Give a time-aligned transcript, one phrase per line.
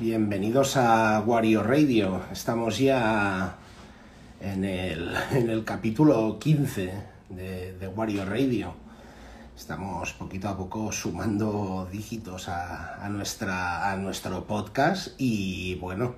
[0.00, 2.22] Bienvenidos a Wario Radio.
[2.30, 3.56] Estamos ya
[4.40, 6.92] en el, en el capítulo 15
[7.30, 8.74] de, de, Wario Radio.
[9.56, 16.14] Estamos poquito a poco sumando dígitos a, a, nuestra, a nuestro podcast y bueno,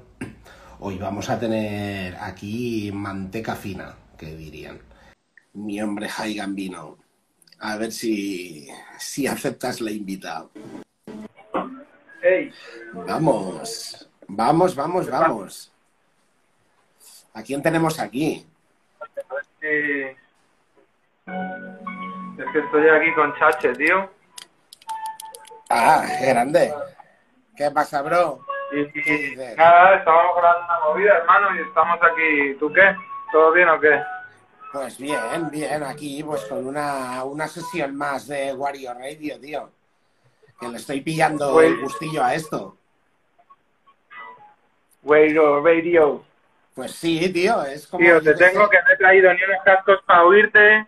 [0.81, 4.79] hoy vamos a tener aquí manteca fina, que dirían.
[5.55, 6.99] Mi hombre Jai Gambino.
[7.61, 8.69] A ver si,
[8.99, 10.49] si aceptas la invitada.
[12.23, 12.53] Hey.
[12.93, 15.73] Vamos, vamos, vamos, vamos.
[17.33, 18.47] ¿A quién tenemos aquí?
[19.61, 20.17] Es
[22.53, 24.11] que estoy aquí con Chache, tío.
[25.71, 26.75] Ah, qué grande.
[27.57, 28.41] ¿Qué pasa, bro?
[28.73, 32.55] Y, y nada, estábamos grabando una movida, hermano, y estamos aquí.
[32.59, 32.95] ¿Tú qué?
[33.33, 34.03] ¿Todo bien o qué?
[34.73, 39.71] Pues bien, bien, aquí pues con una, una sesión más de Wario Radio, tío.
[40.61, 42.77] Que le estoy pillando el gustillo a esto.
[45.03, 46.25] Wario Radio.
[46.75, 48.05] Pues sí, tío, es como...
[48.05, 48.71] Tío, te tengo sé.
[48.71, 50.87] que no he traído ni unos cascos para oírte,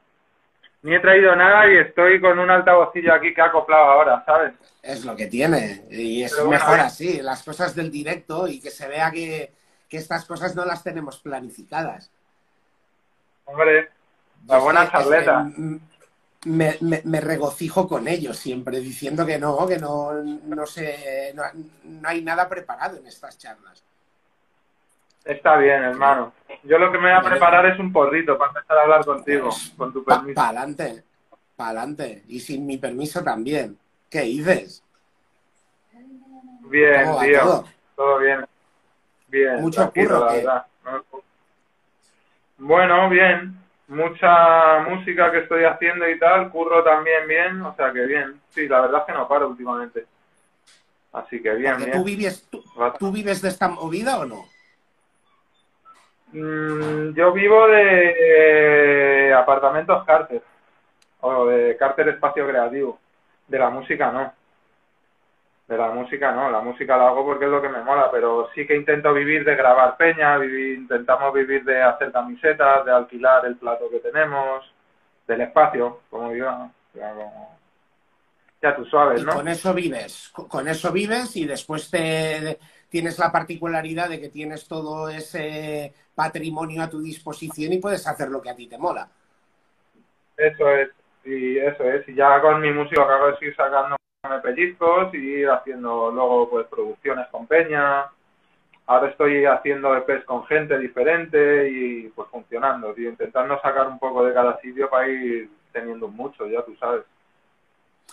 [0.83, 4.55] ni he traído nada y estoy con un altavocillo aquí que ha acoplado ahora, ¿sabes?
[4.83, 5.85] Es lo que tiene.
[5.91, 9.53] Y es Pero mejor así, las cosas del directo y que se vea que,
[9.89, 12.11] que estas cosas no las tenemos planificadas.
[13.45, 13.91] Hombre,
[14.47, 15.51] la buena es que, charleta.
[16.45, 21.43] Me, me- me regocijo con ellos siempre, diciendo que no, que no, no sé, no,
[21.85, 23.85] no hay nada preparado en estas charlas.
[25.25, 26.33] Está bien, hermano.
[26.65, 29.51] Yo lo que me voy a preparar es un porrito para empezar a hablar contigo,
[29.77, 30.41] con tu Pa, permiso.
[30.41, 31.05] adelante,
[31.55, 32.25] para adelante.
[32.29, 33.79] Y sin mi permiso también.
[34.11, 34.83] ¿Qué dices?
[36.65, 37.41] Bien, ¿Cómo va tío.
[37.41, 37.65] todo?
[37.97, 38.45] Todo bien.
[39.29, 40.67] Bien, Mucho curro, la verdad.
[40.85, 41.05] No-
[42.59, 43.62] Bueno, bien.
[43.93, 46.51] Mucha música que estoy haciendo y tal.
[46.51, 47.61] Curro también bien.
[47.61, 48.41] O sea que bien.
[48.49, 50.07] Sí, la verdad es que no paro últimamente.
[51.13, 51.93] Así que bien, bien.
[51.93, 52.49] ¿Tú vives,
[52.99, 54.45] tú vives de esta movida o no?
[56.33, 58.15] Mm, yo vivo de
[59.29, 60.43] eh, apartamentos Carter.
[61.21, 62.99] O de Carter Espacio Creativo.
[63.47, 64.33] De la música no.
[65.69, 66.51] De la música no.
[66.51, 68.11] La música la hago porque es lo que me mola.
[68.11, 70.37] Pero sí que intento vivir de grabar peña.
[70.39, 74.71] vivir- intentamos vivir de hacer camisetas, de alquilar el plato que tenemos.
[75.27, 76.71] Del espacio, como digo.
[78.61, 79.33] Ya, tú sabes, Y ¿no?
[79.35, 82.59] con eso vives, co- con eso vives y después te
[82.89, 88.29] tienes la particularidad de que tienes todo ese patrimonio a tu disposición y puedes hacer
[88.29, 89.09] lo que a ti te mola.
[90.37, 90.91] Eso es,
[91.25, 93.97] y eso es, y ya con mi música lo que hago es ir sacando
[94.41, 98.07] pellizcos y haciendo luego pues producciones con peña.
[98.87, 104.25] Ahora estoy haciendo EPs con gente diferente y pues funcionando, tío, intentando sacar un poco
[104.25, 107.03] de cada sitio para ir teniendo mucho, ya tú sabes.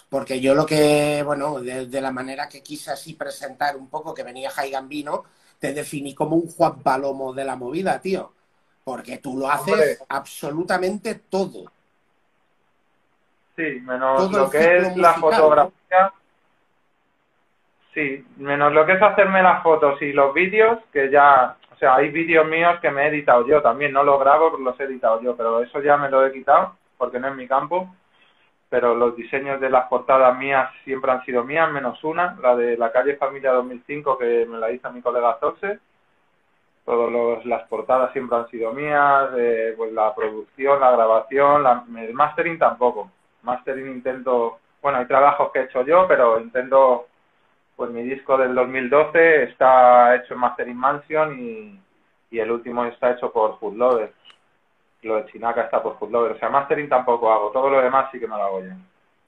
[0.10, 4.14] Porque yo lo que, bueno, de, de la manera que quise así presentar un poco
[4.14, 5.26] que venía Jai Gambino,
[5.60, 8.34] te definí como un Juan Palomo de la movida, tío.
[8.84, 9.98] Porque tú lo haces Hombre.
[10.10, 11.72] absolutamente todo.
[13.60, 16.14] Sí, menos lo que es la fotografía.
[17.94, 21.96] Sí, menos lo que es hacerme las fotos y los vídeos, que ya, o sea,
[21.96, 25.22] hay vídeos míos que me he editado yo también, no los grabo, los he editado
[25.22, 27.94] yo, pero eso ya me lo he quitado porque no es mi campo.
[28.70, 32.78] Pero los diseños de las portadas mías siempre han sido mías, menos una, la de
[32.78, 35.80] la calle Familia 2005 que me la hizo mi colega Zorse.
[36.86, 41.84] Todas los- las portadas siempre han sido mías, eh, pues la producción, la grabación, la,
[41.98, 43.12] el mastering tampoco.
[43.44, 47.08] Mastering intento, bueno, hay trabajos que he hecho yo, pero intento,
[47.76, 51.80] pues mi disco del 2012 está hecho en Mastering Mansion y,
[52.32, 54.14] y el último está hecho por Food Lover.
[55.04, 56.32] Lo de Chinaca está por Food Lover.
[56.34, 58.72] O sea, mastering tampoco hago, todo lo demás sí que me lo hago yo.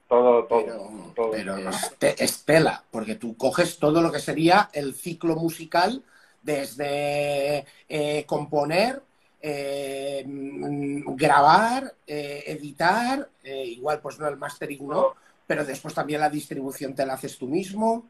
[0.08, 1.30] Todo, todo, Pero, todo.
[1.30, 6.02] pero es, te- es tela, porque tú coges todo lo que sería el ciclo musical
[6.42, 9.00] desde eh, componer,
[9.42, 15.14] eh, grabar, eh, editar, eh, igual pues no el mastering no,
[15.46, 18.04] pero después también la distribución te la haces tú mismo.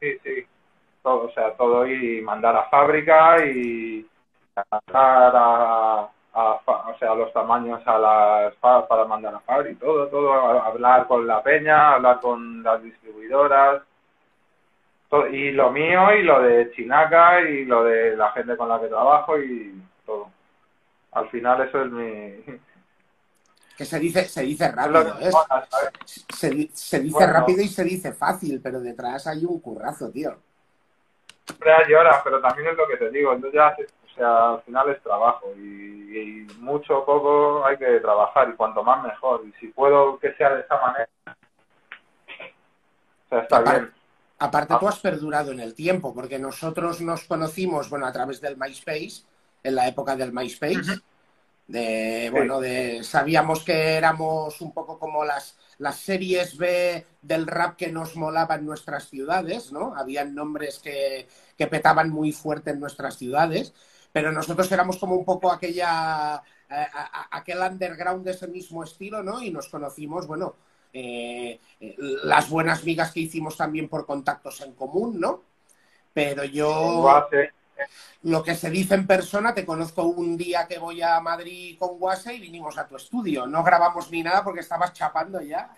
[0.00, 0.46] Sí, sí.
[1.02, 4.06] Todo, o sea, todo y mandar a fábrica y
[4.70, 6.60] mandar a, a
[6.90, 11.26] o sea, los tamaños a las para mandar a fábrica, todo, todo, a- hablar con
[11.26, 13.82] la peña, hablar con las distribuidoras,
[15.08, 18.80] todo, y lo mío y lo de Chinaca y lo de la gente con la
[18.80, 19.81] que trabajo y todo.
[21.12, 22.60] Al final eso es mi...
[23.76, 25.30] Que se dice, se dice rápido, ¿eh?
[26.34, 27.32] Se, di- se dice Bueno.
[27.32, 30.36] rápido y se dice fácil, pero detrás hay un currazo, tío.
[31.46, 34.62] siempre hay horas, pero también es lo que te digo, entonces ya, o sea, al
[34.62, 39.42] final es trabajo y, y mucho o poco hay que trabajar y cuanto más mejor
[39.46, 43.92] y si puedo que sea de esa manera, o sea, está Aparte- bien.
[44.38, 48.56] Aparte, tú has perdurado en el tiempo, porque nosotros nos conocimos, bueno, a través del
[48.56, 49.22] MySpace,
[49.62, 51.00] en la época del MySpace.
[51.66, 57.76] De, bueno, de, sabíamos que éramos un poco como las, las series B del rap
[57.76, 59.94] que nos molaba en nuestras ciudades, ¿no?
[59.96, 61.26] Habían nombres que,
[61.56, 63.72] que petaban muy fuerte en nuestras ciudades,
[64.12, 66.42] pero nosotros éramos como un poco aquella,
[67.30, 69.42] aquel underground de ese mismo estilo, ¿no?
[69.42, 70.56] Y nos conocimos, bueno,
[70.92, 71.58] eh,
[72.24, 75.42] las buenas migas que hicimos también por contactos en común, ¿no?
[76.12, 77.26] Pero yo,
[78.22, 81.98] lo que se dice en persona, te conozco un día que voy a Madrid con
[81.98, 83.46] Guase y vinimos a tu estudio.
[83.46, 85.70] No grabamos ni nada porque estabas chapando ya.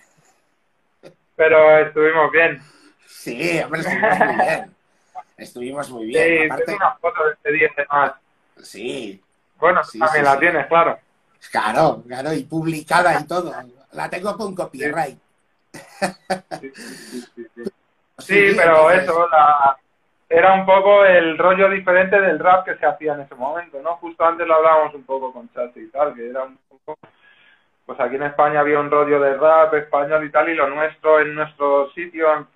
[1.37, 2.63] Pero estuvimos bien.
[3.07, 4.75] Sí, hombre, estuvimos muy bien.
[5.37, 6.39] Estuvimos muy bien.
[6.41, 6.75] Sí, Aparte...
[6.75, 8.13] una foto de este día más.
[8.63, 9.23] Sí.
[9.59, 10.99] Bueno, también la tienes, claro.
[11.51, 13.53] Claro, claro, y publicada y todo.
[13.93, 15.19] La tengo con copyright.
[18.19, 19.77] Sí, sí, pero eso, la,
[20.29, 23.97] era un poco el rollo diferente del rap que se hacía en ese momento, ¿no?
[23.97, 26.99] Justo antes lo hablábamos un poco con Chachi y tal, que era un poco...
[27.87, 31.21] Pues aquí en España había un rollo de rap español y tal, y lo nuestro
[31.21, 32.47] en nuestro sitio,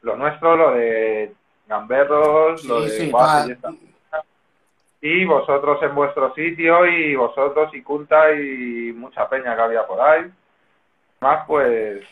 [0.00, 1.32] lo nuestro, lo de
[1.68, 3.12] Gamberros, lo de sí,
[5.00, 9.86] y, y vosotros en vuestro sitio, y vosotros y Culta y mucha peña que había
[9.86, 10.28] por ahí.
[11.20, 12.02] Más pues,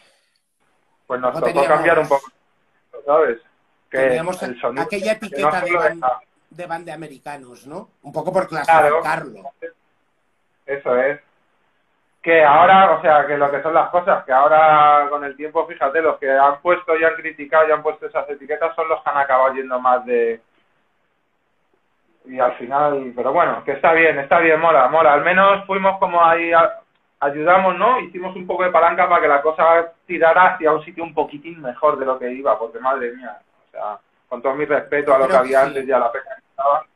[1.09, 2.31] pues nos tocó cambiar un poco,
[3.05, 3.39] ¿sabes?
[3.91, 7.89] Teníamos aquella etiqueta de, band, de, americanos, ¿no?
[8.03, 9.43] Un poco por clasificarlo.
[10.65, 11.21] eso es.
[12.23, 15.67] Que ahora, o sea, que lo que son las cosas, que ahora con el tiempo,
[15.67, 19.03] fíjate, los que han puesto y han criticado y han puesto esas etiquetas son los
[19.03, 20.41] que han acabado yendo más de...
[22.27, 25.15] Y al final, pero bueno, que está bien, está bien, mola, mola.
[25.15, 26.53] Al menos fuimos como ahí,
[27.21, 27.99] ayudamos, ¿no?
[28.01, 31.61] Hicimos un poco de palanca para que la cosa tirara hacia un sitio un poquitín
[31.63, 33.39] mejor de lo que iba, porque madre mía,
[33.71, 36.37] o sea, con todo mi respeto a lo que había antes y a la peña
[36.37, 36.87] que estaba,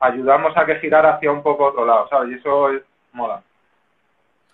[0.00, 2.32] ayudamos a que girara hacia un poco otro lado, ¿sabes?
[2.32, 2.82] Y eso es
[3.12, 3.42] mola.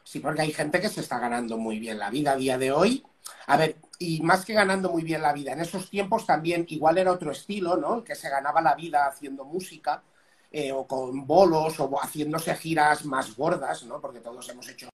[0.05, 2.73] Sí, porque hay gente que se está ganando muy bien la vida a día de
[2.73, 3.05] hoy.
[3.47, 6.99] A ver, y más que ganando muy bien la vida, en esos tiempos también igual
[6.99, 7.97] era otro estilo, ¿no?
[7.97, 10.03] El que se ganaba la vida haciendo música
[10.50, 14.00] eh, o con bolos o haciéndose giras más gordas, ¿no?
[14.00, 14.88] Porque todos hemos hecho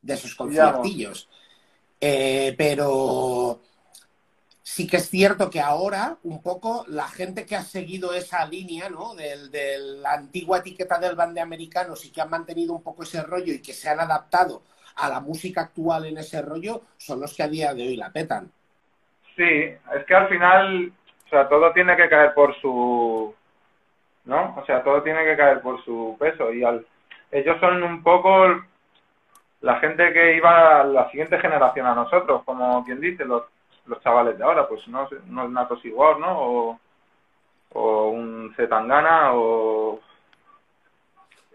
[0.00, 1.28] de esos conciertillos.
[2.00, 3.60] Eh, pero
[4.66, 8.90] sí que es cierto que ahora un poco la gente que ha seguido esa línea,
[8.90, 9.14] ¿no?
[9.14, 13.52] De, la antigua etiqueta del bande americano, sí que han mantenido un poco ese rollo
[13.52, 14.62] y que se han adaptado
[14.96, 18.10] a la música actual en ese rollo, son los que a día de hoy la
[18.10, 18.50] petan.
[19.36, 20.92] Sí, es que al final,
[21.26, 23.32] o sea, todo tiene que caer por su,
[24.24, 24.56] ¿no?
[24.56, 26.84] O sea, todo tiene que caer por su peso y al,
[27.30, 28.64] ellos son un poco
[29.60, 33.44] la gente que iba a la siguiente generación a nosotros, como quien dice, los
[33.86, 36.38] los chavales de ahora, pues no, no es Natos igual, ¿no?
[36.38, 36.80] O,
[37.72, 40.00] o un Zetangana o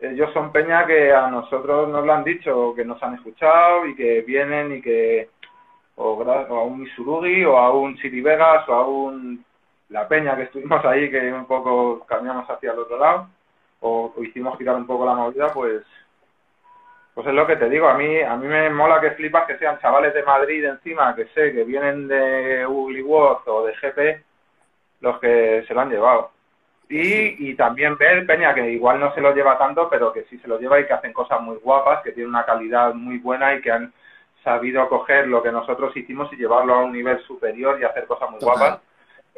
[0.01, 3.95] ellos son peña que a nosotros nos lo han dicho, que nos han escuchado y
[3.95, 5.29] que vienen y que
[5.95, 9.45] o, a un Misurugi o a un Chiri Vegas o a un
[9.89, 13.27] la peña que estuvimos ahí que un poco cambiamos hacia el otro lado
[13.81, 15.83] o hicimos girar un poco la movida, pues
[17.21, 19.55] pues es lo que te digo, a mí a mí me mola que flipas que
[19.59, 24.23] sean chavales de Madrid encima, que sé que vienen de Ugly World o de GP,
[25.01, 26.31] los que se lo han llevado.
[26.89, 30.39] Y, y también ver Peña, que igual no se lo lleva tanto, pero que sí
[30.39, 33.53] se lo lleva y que hacen cosas muy guapas, que tienen una calidad muy buena
[33.53, 33.93] y que han
[34.43, 38.31] sabido coger lo que nosotros hicimos y llevarlo a un nivel superior y hacer cosas
[38.31, 38.79] muy guapas.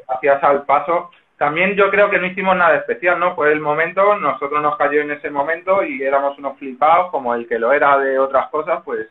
[0.07, 1.11] Gracias al paso
[1.43, 3.35] también yo creo que no hicimos nada especial, ¿no?
[3.35, 7.45] Fue el momento, nosotros nos cayó en ese momento y éramos unos flipados, como el
[7.49, 9.09] que lo era de otras cosas, pues.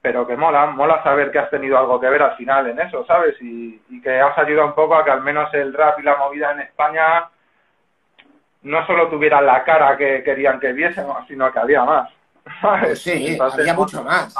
[0.00, 3.06] Pero que mola, mola saber que has tenido algo que ver al final en eso,
[3.06, 3.36] ¿sabes?
[3.40, 6.50] Y, que has ayudado un poco a que al menos el rap y la movida
[6.50, 7.28] en España
[8.62, 12.10] no solo tuvieran la cara que querían que viésemos, sino que había más.
[12.60, 13.00] ¿sabes?
[13.00, 14.34] Sí, había mucho más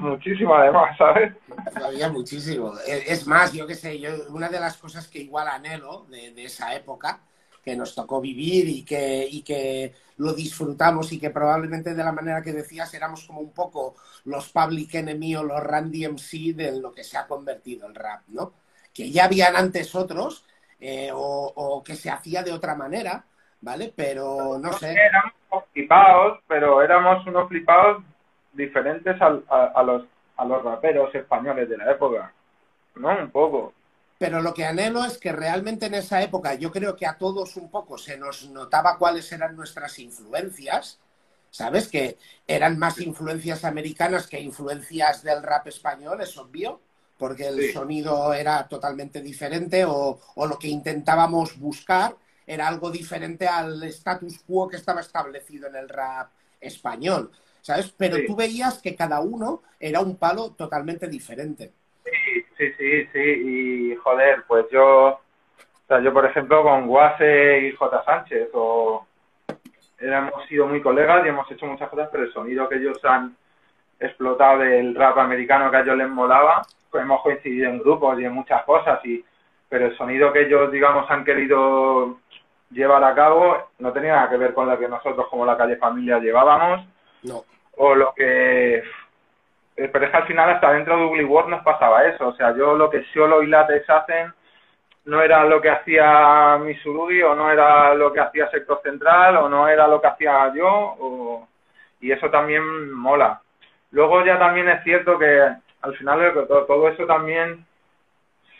[0.00, 1.34] muchísimo además, ¿sabes?
[1.84, 2.74] Había muchísimo.
[2.86, 6.74] Es más, yo qué sé, yo una de las cosas que igual anhelo de, esa
[6.74, 7.20] época
[7.62, 12.12] que nos tocó vivir y que, y que lo disfrutamos y que probablemente de la
[12.12, 13.94] manera que decías éramos como un poco
[14.24, 18.22] los Public Enemy o los Randy MC de lo que se ha convertido el rap,
[18.28, 18.54] ¿no?
[18.92, 20.44] Que ya habían antes otros
[20.80, 23.24] eh, o, o, que se hacía de otra manera,
[23.60, 23.92] ¿vale?
[23.94, 24.92] Pero no sé.
[24.92, 28.02] Éramos flipados, pero éramos unos flipados
[28.52, 30.04] diferentes a, a, los,
[30.36, 32.32] a los raperos españoles de la época,
[32.96, 33.08] ¿no?
[33.08, 33.72] Un poco.
[34.18, 37.56] Pero lo que anhelo es que realmente en esa época yo creo que a todos
[37.56, 41.00] un poco se nos notaba cuáles eran nuestras influencias,
[41.50, 41.88] ¿sabes?
[41.88, 46.80] Que eran más influencias americanas que influencias del rap español, es obvio,
[47.18, 52.16] porque el sonido era totalmente diferente o, o lo que intentábamos buscar
[52.46, 56.30] era algo diferente al status quo que estaba establecido en el rap
[56.60, 57.30] español,
[57.62, 57.94] ¿sabes?
[57.96, 61.72] Pero tú veías que cada uno era un palo totalmente diferente.
[62.04, 65.20] Sí, sí, sí, sí, y joder, pues yo, o
[65.88, 68.04] sea, yo por ejemplo con Guase y J.
[68.04, 69.06] Sánchez, o
[69.98, 73.36] hemos sido muy colegas y hemos hecho muchas cosas, pero el sonido que ellos han
[74.00, 78.24] explotado del rap americano que a ellos les molaba, pues hemos coincidido en grupos y
[78.24, 79.24] en muchas cosas, y
[79.68, 82.18] pero el sonido que ellos, digamos, han querido
[82.70, 85.76] llevar a cabo no tenía nada que ver con lo que nosotros como la calle
[85.76, 86.86] familia llevábamos
[87.22, 87.44] no.
[87.76, 88.82] o lo que
[89.76, 92.34] eh, pero es que al final hasta dentro de Ugly World nos pasaba eso o
[92.34, 94.32] sea yo lo que Solo y Latex hacen
[95.04, 99.48] no era lo que hacía Misurugi o no era lo que hacía Sector Central o
[99.48, 101.48] no era lo que hacía yo o...
[102.00, 103.40] y eso también mola
[103.90, 105.40] luego ya también es cierto que
[105.82, 107.66] al final todo, todo eso también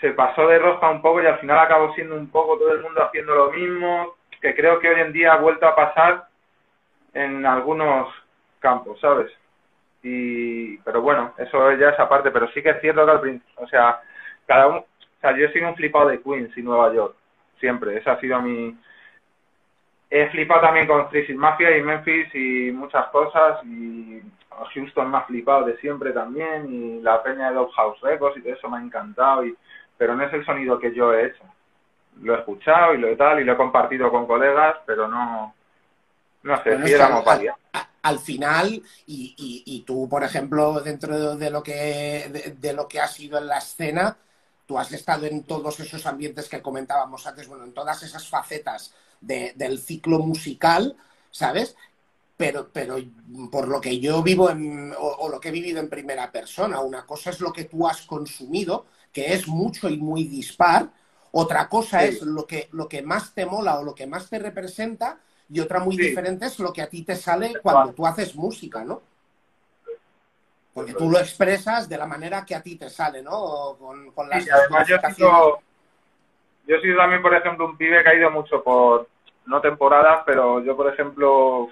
[0.02, 2.82] se pasó de rosca un poco y al final acabó siendo un poco todo el
[2.82, 6.24] mundo haciendo lo mismo, que creo que hoy en día ha vuelto a pasar
[7.14, 8.12] en algunos
[8.62, 9.30] campos, ¿sabes?
[10.02, 13.54] Y, pero bueno, eso ya es aparte, pero sí que es cierto que al principio,
[13.56, 14.00] o sea,
[14.46, 17.14] cada uno, o sea, yo he sido un flipado de Queens y Nueva York,
[17.60, 18.76] siempre, esa ha sido mi...
[20.10, 24.20] He flipado también con Street Mafia y Memphis y muchas cosas y
[24.74, 28.42] Houston me ha flipado de siempre también y la peña de Dog House Records y
[28.42, 29.56] todo eso me ha encantado y
[29.96, 31.44] pero no es el sonido que yo he hecho.
[32.22, 35.54] Lo he escuchado y lo he tal, y lo he compartido con colegas, pero no,
[36.42, 37.54] no sé, si éramos al,
[38.02, 43.08] al, final, y, y, tú, por ejemplo, dentro de lo que de, lo que ha
[43.08, 44.16] sido en la escena,
[44.66, 48.92] tú has estado en todos esos ambientes que comentábamos antes, bueno, en todas esas facetas
[49.20, 50.96] del ciclo musical,
[51.30, 51.76] ¿sabes?
[52.36, 52.96] Pero, pero
[53.52, 57.06] por lo que yo vivo en, o, lo que he vivido en primera persona, una
[57.06, 60.90] cosa es lo que tú has consumido que es mucho y muy dispar.
[61.32, 64.38] Otra cosa es lo que, lo que más te mola o lo que más te
[64.38, 65.18] representa
[65.52, 68.84] y otra muy diferente es lo que a ti te sale cuando tú haces música,
[68.84, 69.02] ¿no?
[70.72, 73.76] Porque tú lo expresas de la manera que a ti te sale, ¿no?
[73.78, 75.60] Con, con las sí, además yo he, sido,
[76.66, 79.08] yo he sido también, por ejemplo, un pibe que ha ido mucho por,
[79.44, 81.68] no temporadas, pero yo, por ejemplo,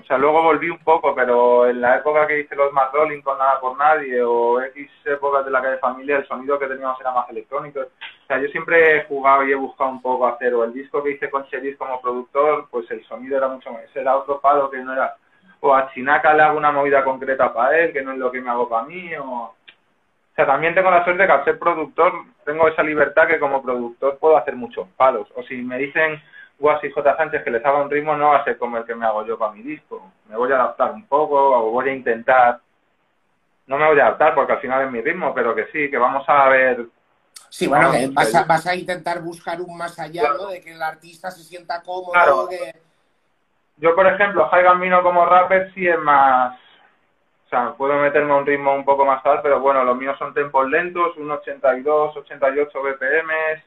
[0.00, 3.36] o sea, luego volví un poco, pero en la época que hice los Rolling con
[3.36, 7.12] Nada por Nadie o X épocas de la calle familia, el sonido que teníamos era
[7.12, 7.80] más electrónico.
[8.26, 11.00] O sea, yo siempre he jugado y he buscado un poco hacer, o el disco
[11.00, 14.68] que hice con Cheris como productor, pues el sonido era mucho más, era otro palo
[14.68, 15.14] que no era,
[15.60, 18.40] o a Chinaca le hago una movida concreta para él, que no es lo que
[18.40, 19.24] me hago para mí, o...
[19.24, 22.12] O sea, también tengo la suerte que al ser productor
[22.44, 25.26] tengo esa libertad que como productor puedo hacer muchos palos.
[25.34, 26.20] O si me dicen
[26.58, 27.16] Guas y J.
[27.16, 29.24] Sánchez que les haga un ritmo no va a ser como el que me hago
[29.24, 30.12] yo para mi disco.
[30.28, 32.60] Me voy a adaptar un poco o voy a intentar.
[33.66, 35.96] No me voy a adaptar porque al final es mi ritmo, pero que sí, que
[35.98, 36.86] vamos a ver.
[37.48, 40.48] Sí, bueno, que vas a, vas a intentar buscar un más allá, ¿no?
[40.48, 42.12] De que el artista se sienta cómodo.
[43.78, 46.58] Yo, por ejemplo, Jai Gambino como rapper sí es más.
[47.46, 50.16] O sea, puedo meterme a un ritmo un poco más alto, pero bueno, los míos
[50.18, 53.62] son tempos lentos, un 82, 88 BPMs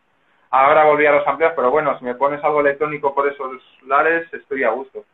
[0.51, 4.31] Ahora volví a los amplios, pero bueno, si me pones algo electrónico por esos lares,
[4.33, 5.05] estoy a gusto.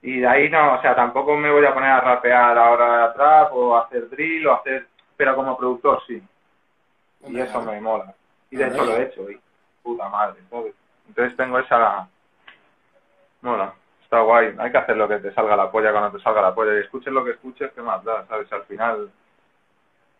[0.00, 3.14] Y de ahí no, o sea, tampoco me voy a poner a rapear ahora de
[3.14, 6.22] trap o a hacer drill o hacer, pero como productor sí.
[7.28, 8.14] Y eso me mola.
[8.50, 9.40] Y de hecho lo he hecho, y
[9.82, 10.74] puta madre, ¿sabes?
[11.08, 12.08] Entonces tengo esa...
[13.40, 14.54] Mola, está guay.
[14.58, 16.76] Hay que hacer lo que te salga la polla cuando te salga la polla.
[16.76, 18.26] Y escuches lo que escuches, ¿qué más da?
[18.28, 18.52] ¿Sabes?
[18.52, 19.10] Al final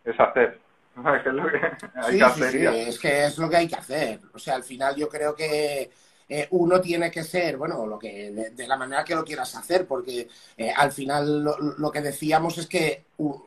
[0.03, 0.59] es hacer.
[2.09, 4.19] sí, sí, sí, es que es lo que hay que hacer.
[4.33, 5.89] O sea, al final yo creo que
[6.29, 9.87] eh, uno tiene que ser, bueno, lo que de, la manera que lo quieras hacer,
[9.87, 13.05] porque eh, al final lo, que decíamos es que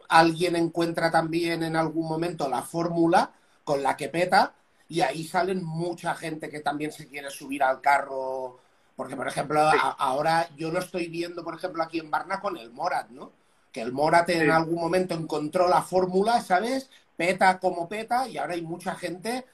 [0.09, 3.31] alguien encuentra también en algún momento la fórmula
[3.67, 4.55] con la que peta
[4.89, 8.61] y ahí salen mucha gente que también se quiere subir al carro.
[8.95, 9.61] Porque, por ejemplo,
[9.99, 13.33] ahora yo lo estoy viendo, por ejemplo, aquí en Barna con el Morat, ¿no?
[13.71, 16.89] Que el Morat en algún momento encontró la fórmula, ¿sabes?
[17.17, 19.45] peta como peta y ahora hay mucha gente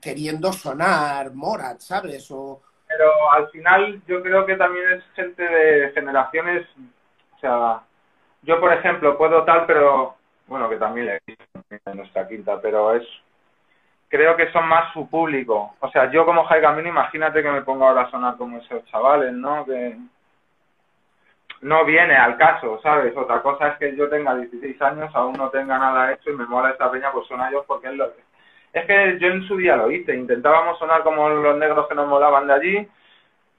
[0.00, 2.30] queriendo sonar Morat, ¿sabes?
[2.30, 2.60] O...
[2.88, 6.66] Pero al final yo creo que también es gente de generaciones,
[7.36, 7.82] o sea,
[8.42, 11.20] yo por ejemplo puedo tal, pero bueno, que también le
[11.86, 13.06] en nuestra quinta, pero es
[14.14, 15.74] creo que son más su público.
[15.80, 18.84] O sea, yo como Jai Gamino, imagínate que me pongo ahora a sonar como esos
[18.86, 19.64] chavales, ¿no?
[19.64, 19.96] Que,
[21.62, 23.16] no viene al caso, ¿sabes?
[23.16, 26.46] Otra cosa es que yo tenga 16 años, aún no tenga nada hecho y me
[26.46, 28.22] mola esta peña, pues son ellos porque es lo que...
[28.74, 32.06] Es que yo en su día lo hice, intentábamos sonar como los negros que nos
[32.06, 32.88] molaban de allí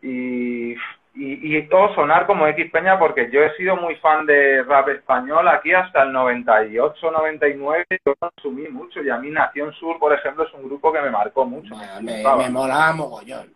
[0.03, 0.75] y,
[1.15, 4.89] y, y todo sonar como X Peña porque yo he sido muy fan de rap
[4.89, 10.13] español aquí hasta el 98, 99, yo consumí mucho y a mí Nación Sur, por
[10.13, 11.73] ejemplo, es un grupo que me marcó mucho.
[12.01, 13.53] me, me, molaba mogollón.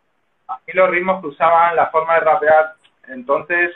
[0.48, 2.74] A mí los ritmos que usaban, la forma de rapear,
[3.10, 3.72] entonces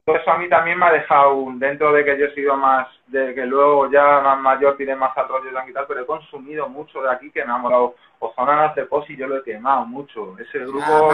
[0.00, 2.88] todo eso a mí también me ha dejado, dentro de que yo he sido más,
[3.08, 6.06] de que luego ya más mayor tiene más al rollo de y tal, pero he
[6.06, 7.94] consumido mucho de aquí que me ha molado.
[8.18, 10.38] Ozona Pos y yo lo he quemado mucho.
[10.38, 11.12] Ese ah, grupo...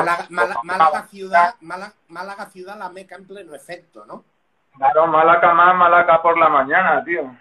[0.62, 4.24] Málaga, ciudad, Málaga, ciudad, la meca en pleno efecto, ¿no?
[4.76, 7.34] Claro, Málaga más, Málaga por la mañana, tío.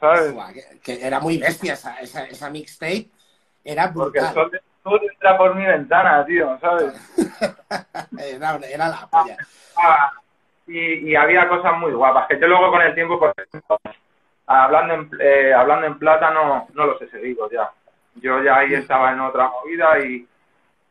[0.00, 0.34] ¿Sabes?
[0.82, 3.10] que, era muy bestia esa, esa, esa mixtape.
[3.62, 4.32] Era brutal.
[4.34, 6.94] Porque el sol entra por mi ventana, tío, ¿sabes?
[8.18, 9.36] era, era la polla.
[9.76, 10.12] Ah,
[10.66, 13.34] y, había cosas muy guapas, que yo luego con el tiempo, por
[14.46, 17.70] hablando en, eh, hablando en plata, no, no los he seguido ya.
[18.16, 20.26] Yo ya ahí estaba en otra movida y...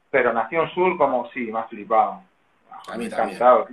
[0.09, 2.21] Pero Nación Sur como sí, me ha flipado.
[2.91, 3.67] A mí encantado.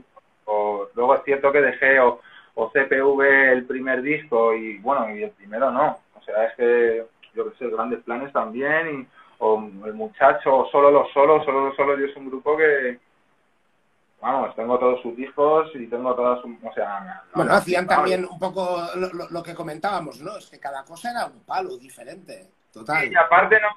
[0.45, 2.21] O, luego es cierto que dejé o,
[2.55, 5.99] o CPV el primer disco y bueno, y el primero no.
[6.15, 9.07] O sea, es que yo que sé, Grandes Planes también y
[9.39, 12.99] o el muchacho o solo los solos, solo los solos yo es un grupo que,
[14.21, 17.23] vamos, tengo todos sus discos y tengo todas sus, o sea...
[17.35, 18.81] bueno, hacían también un poco
[19.31, 20.37] lo, que comentábamos, ¿no?
[20.37, 23.11] Es que cada cosa era un palo diferente, total.
[23.11, 23.69] y aparte no,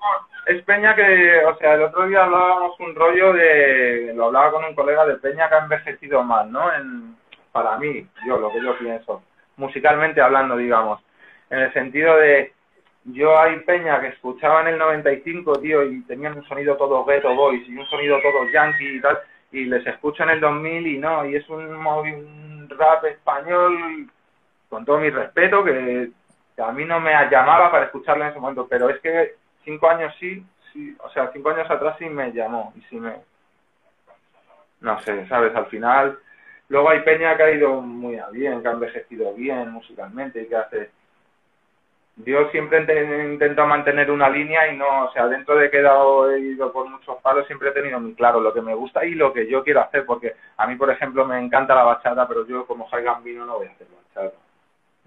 [0.48, 4.66] es Peña que, o sea, el otro día hablábamos un rollo de, lo hablaba con
[4.66, 6.74] un colega de Peña que ha envejecido mal, ¿no?
[6.74, 7.16] En,
[7.52, 9.22] para mí, yo, lo que yo pienso,
[9.58, 11.02] musicalmente hablando, digamos,
[11.50, 12.54] en el sentido de,
[13.06, 17.36] yo hay Peña que escuchaba en el 95, tío, y tenían un sonido todo ghetto
[17.36, 19.20] boys y un sonido todo yankee y tal,
[19.52, 24.10] y les escucho en el 2000 y no, y es un, rap español,
[24.70, 26.10] con todo mi respeto, que,
[26.58, 30.14] a mí no me llamaba para escucharlo en ese momento, pero es que cinco años
[30.20, 33.16] sí, sí, o sea, cinco años atrás sí me llamó y sí me...
[34.80, 35.56] No sé, ¿sabes?
[35.56, 36.18] Al final,
[36.70, 40.56] luego hay Peña que ha ido muy bien, que ha envejecido bien musicalmente y que
[40.56, 40.90] hace
[42.18, 42.86] yo siempre
[43.32, 46.90] intento mantener una línea y no, o sea, dentro de que he, he ido por
[46.90, 49.64] muchos palos, siempre he tenido muy claro lo que me gusta y lo que yo
[49.64, 53.04] quiero hacer, porque a mí, por ejemplo, me encanta la bachata, pero yo como Jai
[53.04, 54.36] Gambino no voy a hacer bachata.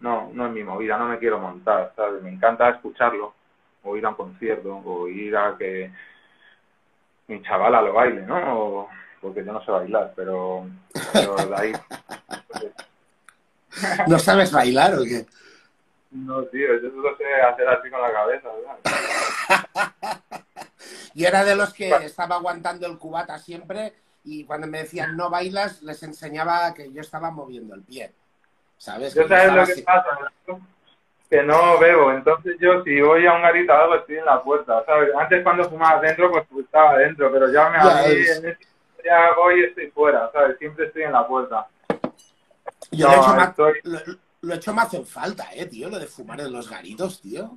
[0.00, 2.22] No, no es mi movida, no me quiero montar, ¿sabes?
[2.22, 3.34] Me encanta escucharlo,
[3.84, 5.90] o ir a un concierto, o ir a que
[7.28, 8.88] mi chavala lo baile, ¿no?
[9.20, 10.66] porque yo no sé bailar, pero,
[11.14, 11.72] pero ahí...
[14.06, 15.24] ¿No sabes bailar o qué?
[16.14, 20.22] No, tío, yo solo sé hacer así con la cabeza, ¿verdad?
[21.14, 25.28] y era de los que estaba aguantando el cubata siempre y cuando me decían no
[25.28, 28.12] bailas, les enseñaba que yo estaba moviendo el pie.
[28.78, 29.12] ¿Sabes?
[29.12, 30.08] Yo sabes lo que pasa,
[31.28, 34.40] que no bebo, entonces yo si voy a un garito o algo estoy en la
[34.40, 35.10] puerta, ¿sabes?
[35.16, 38.66] Antes cuando fumaba adentro, pues, pues estaba adentro, pero ya me ya, en este,
[39.04, 40.58] ya voy y estoy fuera, ¿sabes?
[40.58, 41.66] Siempre estoy en la puerta.
[42.92, 46.70] Yo hecho, estoy lo hecho me hace falta, eh, tío, lo de fumar en los
[46.70, 47.50] garitos, tío.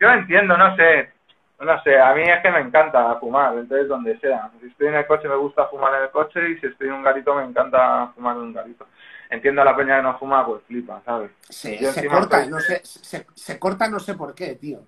[0.00, 1.12] Yo entiendo, no sé.
[1.60, 4.50] No sé, a mí es que me encanta fumar, entonces donde sea.
[4.60, 6.94] Si estoy en el coche me gusta fumar en el coche y si estoy en
[6.94, 8.86] un garito me encanta fumar en un garito.
[9.30, 11.30] Entiendo a la peña que no fuma, pues flipa, ¿sabes?
[11.48, 14.80] se corta, no sé, se, corta no sé por qué, tío.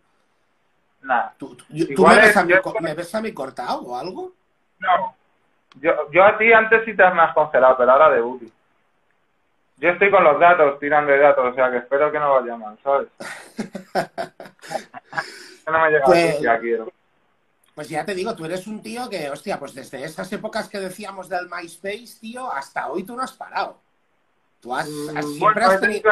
[1.02, 1.34] Nada.
[1.38, 4.32] ¿Tú, me, ves a mí, me, ves a mí, cortado o algo?
[4.80, 5.14] No.
[5.80, 8.52] Yo, yo a ti antes sí te has congelado, pero ahora de booty.
[9.78, 12.56] Yo estoy con los datos, tirando de datos, o sea que espero que no vaya
[12.56, 13.08] mal, ¿sabes?
[15.66, 16.90] no me llega pues, ya quiero.
[17.74, 20.80] Pues ya te digo, tú eres un tío que, hostia, pues desde esas épocas que
[20.80, 23.78] decíamos del MySpace, tío, hasta hoy tú no has parado.
[24.60, 26.10] Tú has, mm, siempre has tenido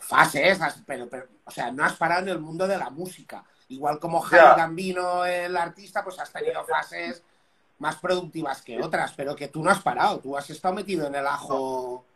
[0.00, 3.44] fases, pero, pero, o sea, no has parado en el mundo de la música.
[3.68, 7.22] Igual como Javi Gambino, el artista, pues has tenido fases
[7.78, 11.14] más productivas que otras, pero que tú no has parado, tú has estado metido en
[11.14, 12.06] el ajo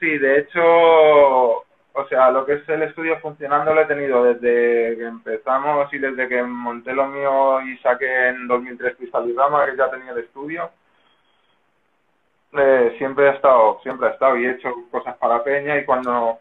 [0.00, 4.96] Sí, de hecho, o sea, lo que es el estudio funcionando lo he tenido desde
[4.96, 9.66] que empezamos y desde que monté lo mío y saqué en 2003 Cristal y Rama,
[9.66, 10.70] que ya tenía el estudio.
[12.52, 16.38] Eh, siempre he estado, siempre he estado y he hecho cosas para Peña y cuando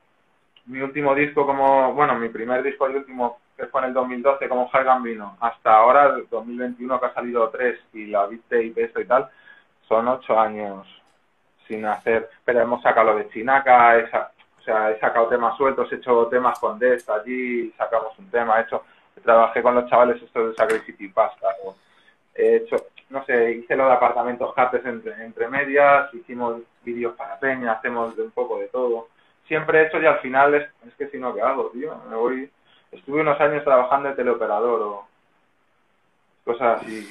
[0.66, 4.48] mi último disco como, bueno, mi primer disco el último que fue en el 2012
[4.48, 8.74] como High Gambino, hasta ahora, el 2021 que ha salido tres y la viste y
[8.78, 9.30] esto y tal,
[9.88, 10.99] son ocho años
[11.70, 15.90] sin hacer, pero hemos sacado lo de Chinaca, esa, o sea, he sacado temas sueltos,
[15.92, 18.84] he hecho temas con Dest allí, sacamos un tema, he hecho,
[19.24, 21.48] trabajé con los chavales estos de Sacred City Pasta,
[22.34, 22.76] he hecho,
[23.12, 28.18] no sé, hice lo de apartamentos cartes entre, entre medias, hicimos vídeos para Peña, hacemos
[28.18, 29.08] de un poco de todo.
[29.48, 31.96] Siempre he hecho y al final es, es que si no, ¿qué hago, tío?
[32.10, 32.52] Me voy,
[32.92, 35.08] estuve unos años trabajando de teleoperador o
[36.46, 37.08] cosas así.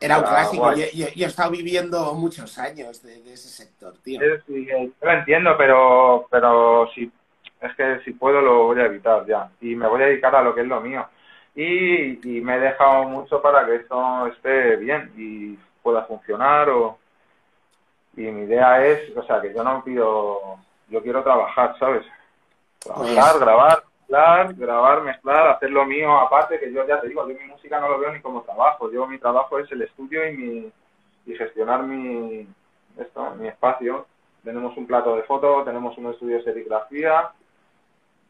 [0.00, 0.72] Era un clásico.
[0.74, 4.20] Yo, he estado viviendo muchos años de, ese sector, tío.
[4.46, 7.10] Sí, yo lo entiendo, pero, pero si,
[7.60, 9.50] es que si puedo lo voy a evitar ya.
[9.60, 11.06] Y me voy a dedicar a lo que es lo mío.
[11.54, 16.68] Y, y me he dejado mucho para que esto esté bien y pueda funcionar.
[16.70, 16.98] O,
[18.16, 20.58] y mi idea es, o sea, que yo no pido,
[20.88, 22.04] yo quiero trabajar, ¿sabes?
[22.78, 27.28] Trabajar, pues grabar, mezclar, grabar, mezclar, hacer lo mío aparte, que yo ya te digo,
[27.28, 30.26] yo mi música no lo veo ni como trabajo, yo mi trabajo es el estudio
[30.28, 30.72] y mi
[31.26, 32.48] y gestionar mi
[32.96, 34.06] esto, mi espacio.
[34.42, 37.32] Tenemos un plato de foto, tenemos un estudio de serigrafía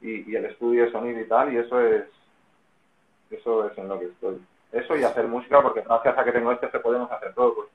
[0.03, 2.07] y, el estudio de sonido y tal, y eso es
[3.31, 4.41] eso es en lo que estoy.
[4.73, 7.55] Eso y hacer música, porque gracias a que tengo este se podemos hacer todo.
[7.55, 7.69] Pues.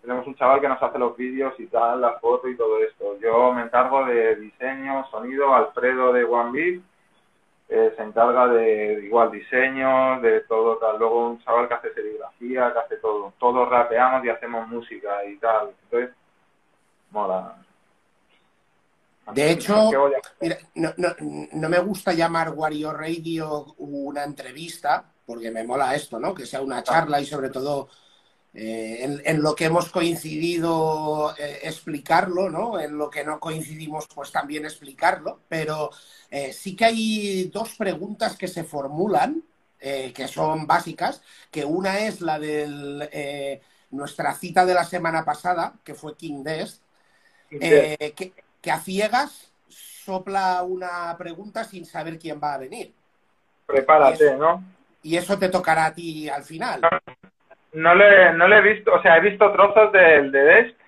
[0.00, 3.18] Tenemos un chaval que nos hace los vídeos y tal, las fotos y todo esto.
[3.18, 6.82] Yo me encargo de diseño, sonido, Alfredo de One Beat,
[7.68, 10.98] eh, se encarga de igual diseño, de todo tal.
[10.98, 13.34] Luego un chaval que hace serigrafía, que hace todo.
[13.38, 15.74] Todos rapeamos y hacemos música y tal.
[15.84, 16.16] Entonces,
[17.10, 17.56] mola.
[19.32, 19.90] De hecho,
[20.40, 21.08] mira, no, no,
[21.52, 26.32] no, me gusta llamar Wario Radio una entrevista, porque me mola esto, ¿no?
[26.32, 27.90] Que sea una charla y sobre todo
[28.54, 32.80] eh, en, lo que hemos coincidido eh, explicarlo, ¿no?
[32.80, 35.40] En lo que no coincidimos, pues también explicarlo.
[35.48, 35.90] Pero
[36.30, 39.42] eh, sí que hay dos preguntas que se formulan,
[39.80, 45.94] que son básicas, que una es la de nuestra cita de la semana pasada, que
[45.94, 46.42] fue King
[47.48, 52.92] que, que a ciegas sopla una pregunta sin saber quién va a venir.
[53.66, 54.64] Prepárate, ¿no?
[55.02, 56.80] Y eso te tocará a ti al final.
[57.72, 60.80] No le, no le he visto, o sea, he visto trozos del de Dest,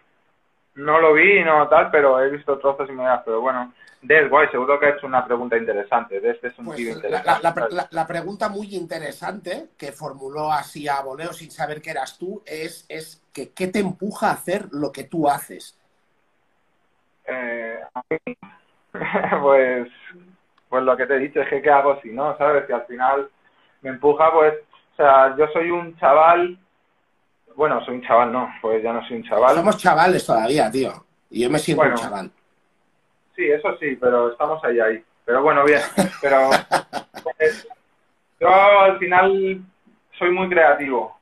[0.76, 4.30] no lo vi, no tal, pero he visto trozos y me da, pero bueno, Dest,
[4.30, 7.86] guay, seguro que hecho una pregunta interesante, Dest es un pues interesante.
[7.90, 12.86] La, pregunta muy interesante que formuló así a voleo sin saber que eras tú es,
[12.88, 15.78] es que ¿qué te empuja a hacer lo que tú haces?
[17.26, 17.78] Eh,
[19.42, 19.88] pues,
[20.68, 22.64] pues lo que te he dicho es que qué hago si no, ¿sabes?
[22.64, 23.28] Que al final
[23.82, 24.54] me empuja, pues,
[24.94, 26.58] o sea, yo soy un chaval
[27.60, 29.54] bueno, soy un chaval, no, pues ya no soy un chaval.
[29.54, 30.92] Somos chavales todavía, tío.
[31.28, 32.30] Y yo me siento un chaval.
[33.36, 35.04] Sí, eso sí, pero estamos ahí, ahí.
[35.26, 35.82] Pero bueno, bien.
[36.22, 36.48] Pero
[37.22, 37.68] pues,
[38.40, 39.60] yo al final
[40.18, 41.20] soy muy creativo.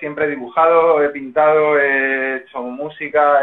[0.00, 3.42] siempre he dibujado, he pintado, he hecho música,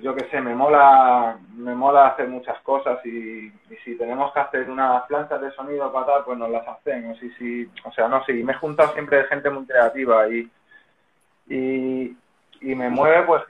[0.00, 3.52] yo qué sé, me mola, me mola hacer muchas cosas y,
[3.84, 7.22] si tenemos que hacer unas plantas de sonido para tal, pues nos las hacemos.
[7.22, 10.50] Y si, o sea, no sé, me he juntado siempre de gente muy creativa y
[11.48, 12.16] y,
[12.60, 13.42] y me mueve, pues,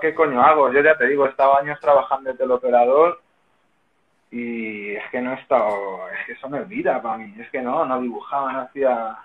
[0.00, 0.72] ¿qué coño hago?
[0.72, 3.20] Yo ya te digo, he estado años trabajando de teleoperador
[4.30, 7.62] y es que no he estado, es que eso me olvida para mí, es que
[7.62, 9.16] no, no dibujaba, no hacía,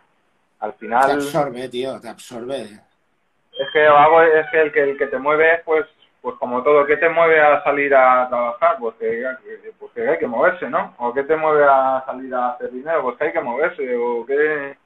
[0.59, 1.05] al final...
[1.07, 2.61] Te absorbe, tío, te absorbe.
[2.61, 5.85] Es que hago, es que el que, el que te mueve, pues,
[6.21, 8.77] pues como todo, ¿qué te mueve a salir a trabajar?
[8.79, 9.25] Pues que,
[9.79, 10.93] pues que hay que moverse, ¿no?
[10.97, 13.01] ¿O qué te mueve a salir a hacer dinero?
[13.03, 14.77] Pues que hay que moverse, o qué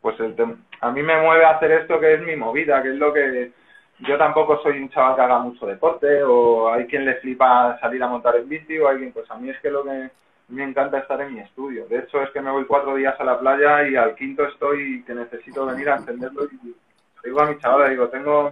[0.00, 0.34] pues el
[0.80, 3.52] a mí me mueve a hacer esto que es mi movida, que es lo que
[4.00, 8.02] yo tampoco soy un chaval que haga mucho deporte o hay quien le flipa salir
[8.02, 10.10] a montar en bici o alguien, pues a mí es que lo que
[10.48, 11.86] me encanta estar en mi estudio.
[11.86, 15.04] De hecho es que me voy cuatro días a la playa y al quinto estoy
[15.04, 16.74] que necesito venir a encenderlo y
[17.22, 18.50] digo a mi chaval, digo, tengo,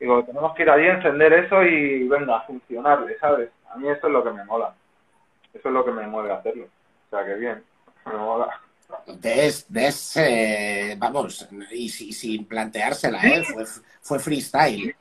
[0.00, 3.50] digo, tenemos que ir allí a encender eso y venga, a funcionarle, ¿sabes?
[3.70, 4.74] A mí eso es lo que me mola.
[5.52, 6.64] Eso es lo que me mueve a hacerlo.
[6.64, 7.62] O sea que bien,
[8.06, 8.60] me mola.
[9.06, 13.44] Des, Des eh, vamos, y, sin planteársela, ¿eh?
[13.44, 13.64] fue,
[14.00, 14.94] fue freestyle.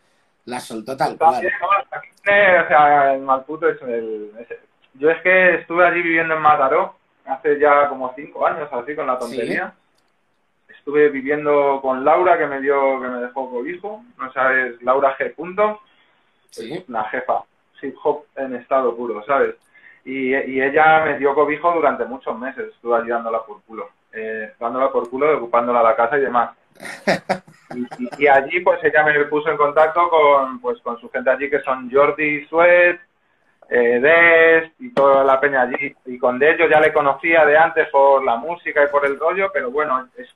[0.46, 1.46] La soltó tal cual.
[1.46, 4.32] o sea, el Malputo es el,
[4.94, 6.96] Yo es que estuve allí viviendo en Mataró
[7.26, 9.74] hace ya como cinco años, así con la tontería.
[10.70, 14.04] Estuve viviendo con Laura, que me dio, que me dejó cobijo.
[14.18, 15.36] No sabes, Laura G.
[15.36, 15.82] Punto.
[16.50, 16.84] Sí.
[16.88, 17.44] Una jefa.
[17.82, 19.56] Hip hop en estado puro, ¿sabes?
[20.08, 24.90] Y, ella me dio cobijo durante muchos meses, estuve allí dándola por culo, eh, dándola
[24.90, 26.52] por culo, ocupándola la casa y demás.
[28.18, 31.60] Y, allí pues ella me puso en contacto con pues con su gente allí que
[31.60, 32.98] son Jordi Suez,
[33.70, 35.94] eh, Des y toda la peña allí.
[36.06, 39.20] Y con Des yo ya le conocía de antes por la música y por el
[39.20, 40.34] rollo, pero bueno, es,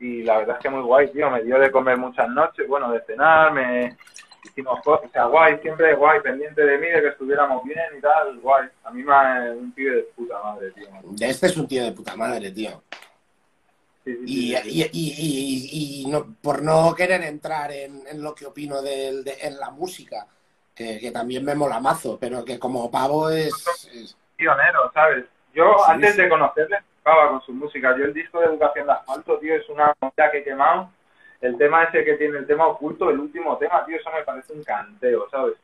[0.00, 2.90] y la verdad es que muy guay, tío, me dio de comer muchas noches, bueno,
[2.90, 3.96] de cenar, me,
[4.46, 8.00] hicimos cosas, o sea, guay, siempre guay, pendiente de mí, de que estuviéramos bien y
[8.00, 8.68] tal, guay.
[8.84, 10.88] A mí me un tío de puta madre, tío.
[11.20, 12.82] Este es un tío de puta madre, tío.
[14.04, 19.24] y, y, y, y, no, por no querer entrar en, en lo que opino de,
[19.40, 20.26] en la música,
[20.74, 23.52] que, que, también me mola mazo, pero que como pavo es...
[23.92, 24.16] es...
[24.36, 25.24] Pionero, ¿sabes?
[25.54, 27.96] Yo antes de conocerle, estaba con su música.
[27.96, 30.90] Yo el disco de Educación de Asfalto, tío, es una música que he quemado
[31.40, 34.52] el tema ese que tiene el tema oculto, el último tema, tío, eso me parece
[34.52, 35.54] un canteo, ¿sabes?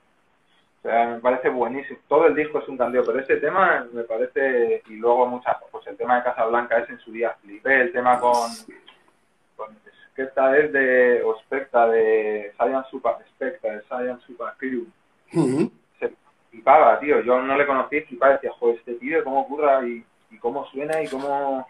[0.79, 1.99] O sea, me parece buenísimo.
[2.09, 5.87] Todo el disco es un canteo, pero ese tema me parece, y luego muchas, pues
[5.87, 8.51] el tema de Casablanca es en su día flipé, el tema con,
[9.57, 9.77] con
[10.15, 14.87] que esta es de, o Specta, de Science Super Specta, de Science Super Crew.
[15.99, 16.13] Se
[16.51, 20.39] flipaba, tío, yo no le conocí, flipaba, decía, joder, este tío, cómo ocurra y, y
[20.39, 21.67] cómo suena y cómo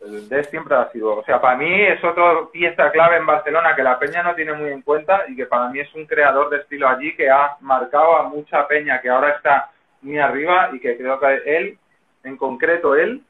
[0.00, 3.74] el DES siempre ha sido, o sea, para mí es otra pieza clave en Barcelona
[3.74, 6.50] que la Peña no tiene muy en cuenta y que para mí es un creador
[6.50, 9.70] de estilo allí que ha marcado a mucha Peña que ahora está
[10.02, 11.78] muy arriba y que creo que él,
[12.24, 13.22] en concreto él,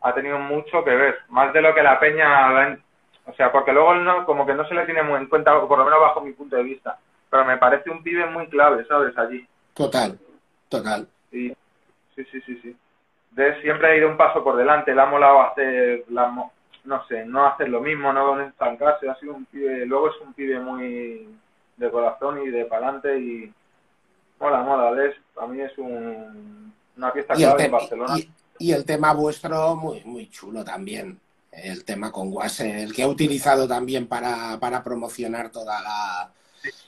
[0.00, 2.78] ha tenido mucho que ver, más de lo que la Peña,
[3.26, 5.78] o sea, porque luego no, como que no se le tiene muy en cuenta, por
[5.78, 6.98] lo menos bajo mi punto de vista,
[7.30, 9.16] pero me parece un pibe muy clave, ¿sabes?
[9.18, 9.46] Allí.
[9.74, 10.18] Total,
[10.68, 11.06] total.
[11.30, 11.54] Sí,
[12.14, 12.60] sí, sí, sí.
[12.62, 12.76] sí
[13.36, 16.50] de siempre ha ido un paso por delante, le ha molado hacer, la,
[16.84, 20.32] no sé, no hacer lo mismo, no estancarse, ha sido un pibe, luego es un
[20.32, 21.28] pibe muy
[21.76, 23.52] de corazón y de palante y
[24.40, 28.14] mola, mola, Des, a mí es un, una fiesta clave en Barcelona.
[28.58, 31.20] Y, el tema vuestro muy, muy chulo también,
[31.52, 36.32] el tema con Guase, el que he utilizado también para, para promocionar toda la,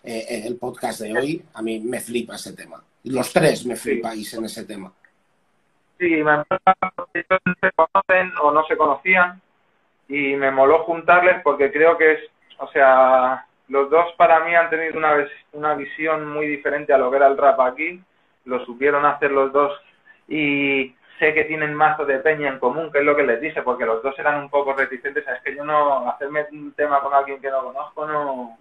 [0.02, 2.82] eh, el podcast de hoy, a mí me flipa ese tema.
[3.04, 4.90] Los tres me flipáis en ese tema.
[5.98, 6.44] Sí, me
[7.60, 9.40] se conocen o no se conocían
[10.08, 12.20] y me moló juntarles porque creo que es,
[12.58, 17.10] o sea, los dos para mí han tenido una, una visión muy diferente a lo
[17.10, 18.00] que era el rap aquí,
[18.44, 19.72] lo supieron hacer los dos
[20.28, 23.62] y sé que tienen mazo de peña en común, que es lo que les dije,
[23.62, 27.12] porque los dos eran un poco reticentes, es que yo no, hacerme un tema con
[27.12, 28.56] alguien que no conozco, no,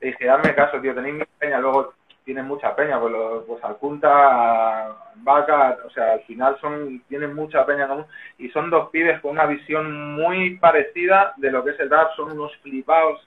[0.00, 1.94] dije, dame caso, tío, tenéis mi peña, luego
[2.26, 7.64] tienen mucha peña, pues, los, pues Alcunta, Vaca, o sea, al final son tienen mucha
[7.64, 8.04] peña común
[8.36, 12.14] y son dos pibes con una visión muy parecida de lo que es el rap,
[12.16, 13.26] son unos flipados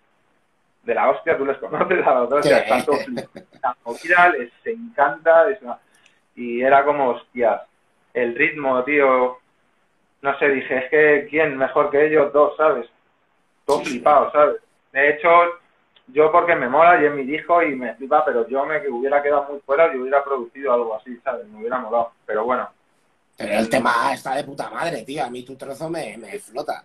[0.83, 3.07] de la hostia, tú les conoces a los dos, están todos
[4.37, 5.45] les encanta,
[6.35, 7.61] y era como, hostias,
[8.13, 9.37] el ritmo, tío,
[10.21, 12.85] no sé, dije, es que quién mejor que ellos dos, ¿sabes?
[13.65, 14.57] Todos flipados, ¿sabes?
[14.91, 15.29] De hecho,
[16.11, 18.89] yo porque me mola y es mi hijo y me flipa, pero yo me que
[18.89, 21.47] hubiera quedado muy fuera y hubiera producido algo así, ¿sabes?
[21.47, 22.69] Me hubiera molado, pero bueno.
[23.37, 25.23] Pero el tema está de puta madre, tío.
[25.23, 26.83] A mí tu trozo me, me flota.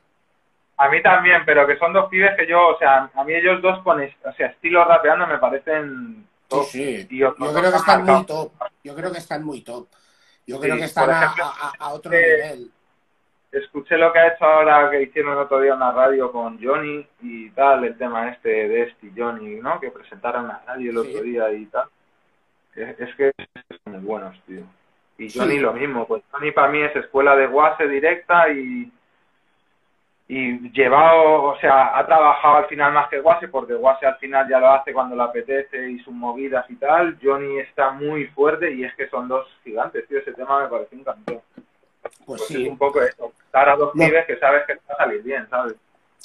[0.77, 3.63] A mí también, pero que son dos pibes que yo, o sea, a mí ellos
[3.63, 6.65] dos con, o sea, estilo rapeando me parecen top.
[6.67, 7.19] Sí, sí.
[7.19, 8.53] yo creo que están muy top.
[8.83, 9.89] Yo creo que están muy top.
[10.47, 12.71] Yo creo que están a, otro nivel
[13.59, 16.63] escuché lo que ha hecho ahora que hicieron el otro día en la radio con
[16.63, 19.81] Johnny y tal, el tema este de este Johnny, ¿no?
[19.81, 21.89] Que presentaron la radio el otro día y tal.
[22.75, 23.33] Es, que
[23.85, 24.63] son muy buenos, tío.
[25.19, 28.91] Y Johnny lo mismo, pues Johnny para mí es escuela de guase directa y
[30.27, 34.49] y llevado, o sea, ha trabajado al final más que Guase, porque Guase al final
[34.49, 37.19] ya lo hace cuando le apetece y sus movidas y tal.
[37.23, 40.19] Johnny está muy fuerte y es que son dos gigantes, tío.
[40.19, 41.41] Ese tema me parece un campeón.
[42.05, 42.69] Pues, pues, sí.
[42.69, 45.75] un poco eso, estar a dos pibes que sabes que va a salir bien, ¿sabes?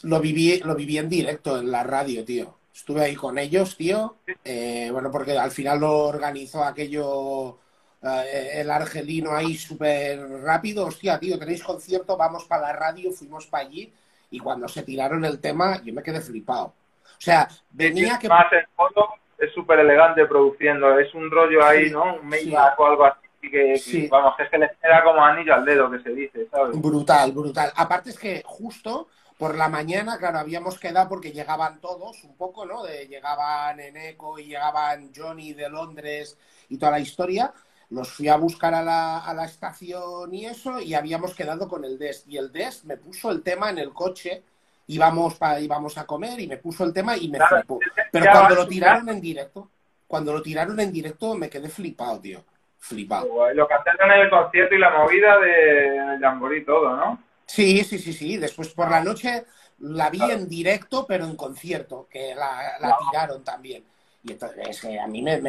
[0.04, 2.56] Lo viví, lo viví en directo en la radio, tío.
[2.74, 4.16] Estuve ahí con ellos, tío.
[4.44, 7.58] Eh, bueno, porque al final lo organizó aquello
[8.02, 10.86] eh, el argelino ahí súper rápido.
[10.86, 13.92] Hostia, tío, tenéis concierto, vamos para la radio, fuimos para allí.
[14.32, 16.68] Y cuando se tiraron el tema, yo me quedé flipado.
[16.68, 18.30] O sea, venía que...
[18.30, 20.98] Más en fondo es súper elegante produciendo.
[20.98, 22.16] Es un rollo ahí, ¿no?
[22.16, 25.54] Un Maybach o algo así y que, vamos, que es que les queda como anillo
[25.54, 26.80] al dedo que se dice, ¿sabes?
[26.80, 27.72] Brutal, brutal.
[27.76, 32.66] Aparte es que justo por la mañana, claro, habíamos quedado porque llegaban todos un poco,
[32.66, 32.84] ¿no?
[32.84, 37.54] De, llegaban Eneco y llegaban Johnny de Londres y toda la historia.
[37.90, 41.86] Los fui a buscar a la, a la estación y eso, y habíamos quedado con
[41.86, 42.26] el DES.
[42.28, 44.44] Y el DES me puso el tema en el coche,
[44.88, 47.80] íbamos, para, íbamos a comer y me puso el tema y me flipó.
[48.12, 49.70] Pero cuando lo tiraron en directo,
[50.06, 52.44] cuando lo tiraron en directo me quedé flipado, tío
[52.80, 53.54] flipado.
[53.54, 57.22] Lo cantaron en el concierto y la movida de Jamboree todo, ¿no?
[57.46, 58.38] Sí, sí, sí, sí.
[58.38, 59.44] Después por la noche
[59.80, 63.84] la vi en directo, pero en concierto, que la, tiraron también.
[64.24, 65.40] Y entonces, a mí me,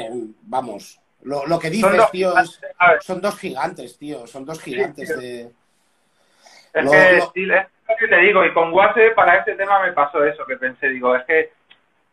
[0.42, 2.32] vamos, lo, que dices, tío,
[3.00, 5.52] son dos gigantes, tío, son dos gigantes de...
[6.72, 10.24] Es que, es lo que te digo, y con Guase para este tema me pasó
[10.24, 11.52] eso, que pensé, digo, es que,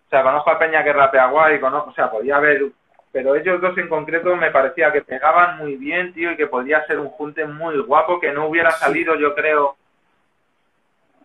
[0.07, 2.63] o sea, conozco a Peña que rapea guay, conozco, o sea, podía haber
[3.11, 6.85] pero ellos dos en concreto me parecía que pegaban muy bien, tío, y que podía
[6.85, 9.75] ser un junte muy guapo, que no hubiera salido, yo creo,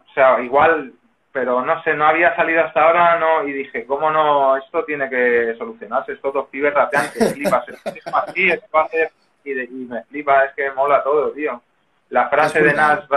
[0.09, 0.93] o sea, igual,
[1.33, 4.57] pero no sé, no había salido hasta ahora, no, y dije, ¿cómo no?
[4.57, 7.65] Esto tiene que solucionarse, estos dos pibes rapean que flipas,
[8.13, 8.63] así, es
[9.45, 11.61] y, y me flipa, es que mola todo, tío.
[12.11, 13.09] La frase de Nas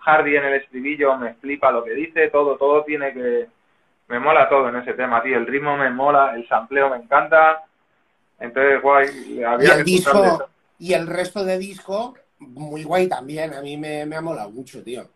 [0.00, 3.46] Hardy en el estribillo me flipa lo que dice, todo, todo tiene que
[4.08, 5.36] me mola todo en ese tema, tío.
[5.36, 7.62] El ritmo me mola, el sampleo me encanta.
[8.38, 9.42] Entonces, guay.
[9.42, 13.54] Había y el que disco, y el resto de disco, muy guay también.
[13.54, 15.08] A mí me, me ha molado mucho, tío.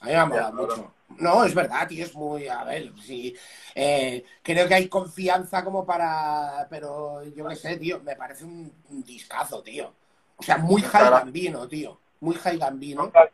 [0.00, 0.66] A mí me ha molado claro.
[0.68, 0.94] mucho.
[1.18, 3.34] No, es verdad, tío, es muy, a ver, sí,
[3.74, 8.72] eh, creo que hay confianza como para, pero yo qué sé, tío, me parece un,
[8.88, 9.92] un discazo, tío.
[10.36, 13.10] O sea, muy gambino, tío, muy high gambino.
[13.14, 13.30] Es-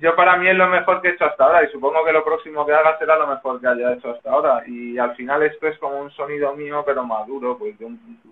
[0.00, 2.22] yo para mí es lo mejor que he hecho hasta ahora y supongo que lo
[2.24, 4.62] próximo que haga será lo mejor que haya hecho hasta ahora.
[4.66, 7.74] Y al final esto es como un sonido mío, pero maduro, pues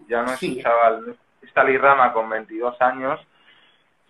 [0.06, 0.56] ya no es Sí.
[0.58, 3.18] un chaval, esta Rama con 22 años,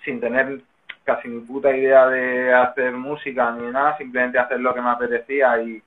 [0.05, 0.61] sin tener
[1.05, 5.63] casi ni puta idea de hacer música ni nada, simplemente hacer lo que me apetecía
[5.63, 5.83] y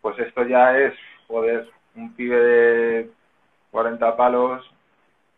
[0.00, 0.94] pues esto ya es,
[1.26, 3.10] joder, un pibe de
[3.72, 4.64] 40 palos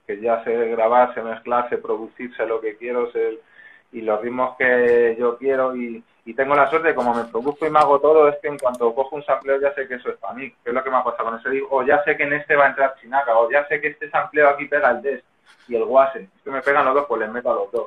[0.06, 3.40] que ya sé grabar, sé mezclar, sé producir, sé lo que quiero, sé
[3.92, 7.70] y los ritmos que yo quiero y, y tengo la suerte, como me produzco y
[7.70, 10.16] me hago todo, es que en cuanto cojo un sampleo ya sé que eso es
[10.16, 12.16] para mí, que es lo que me ha pasado con ese disco, o ya sé
[12.16, 14.90] que en este va a entrar Chinaca, o ya sé que este sampleo aquí pega
[14.90, 15.22] el Des
[15.68, 17.86] y el Guase, es que me pegan los dos, pues les meto a los dos.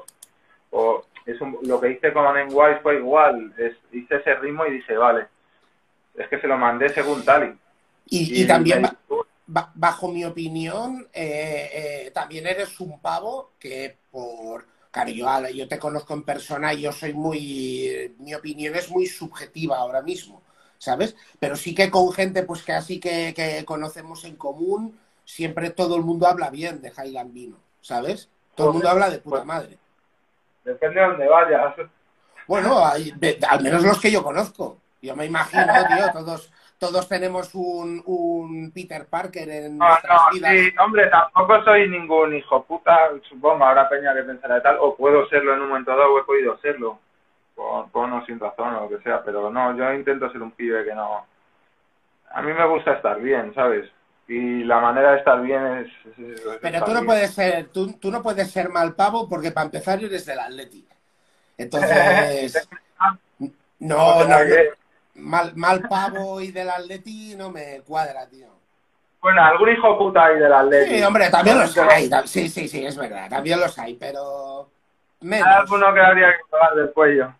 [0.71, 4.73] O es un- lo que hice con Enwise fue igual, es, hice ese ritmo y
[4.73, 5.27] dije, vale,
[6.15, 7.57] es que se lo mandé según tal
[8.07, 8.89] Y, y también, me
[9.47, 11.69] bajo mi opinión, eh,
[12.07, 14.65] eh, también eres un pavo que por...
[15.03, 18.15] Claro, yo, te conozco en persona y yo soy muy...
[18.19, 20.41] Mi opinión es muy subjetiva ahora mismo,
[20.77, 21.15] ¿sabes?
[21.37, 25.97] Pero sí que con gente pues que así que, que conocemos en común, siempre todo
[25.97, 28.29] el mundo habla bien de High Gambino, ¿sabes?
[28.55, 29.77] Todo el mundo habla de puta madre.
[30.63, 31.75] depende de dónde vayas.
[32.47, 34.79] Bueno, hay- de- al menos los que yo conozco.
[35.01, 40.31] Yo me imagino, tío, todos, todos tenemos un, un Peter Parker en No, nuestras no,
[40.33, 40.51] vidas.
[40.51, 44.95] sí, hombre, tampoco soy ningún hijo puta, supongo, habrá peña que pensará de tal, o
[44.95, 46.99] puedo serlo en un momento dado, o he podido serlo,
[47.55, 50.51] con, con o sin razón, o lo que sea, pero no, yo intento ser un
[50.51, 51.25] pibe que no...
[52.31, 53.89] A mí me gusta estar bien, ¿sabes?
[54.27, 55.87] Y la manera de estar bien es...
[56.17, 57.05] es- es Pero tú no bien.
[57.05, 60.85] puedes ser, tú, tú no puedes ser mal pavo porque para empezar eres del Atleti.
[61.57, 62.67] Entonces,
[63.79, 64.71] no, no, que-
[65.15, 68.47] mal, mal pavo y del Atleti no me cuadra, tío.
[69.21, 70.95] Bueno, algún hijo puta ahí del Atlético.
[70.95, 72.09] Sí, hombre, también los hay.
[72.25, 74.69] Sí, sí, sí, es verdad, también los hay, pero
[75.21, 75.47] menos.
[75.47, 77.33] Hay alguno que habría que pagar del cuello.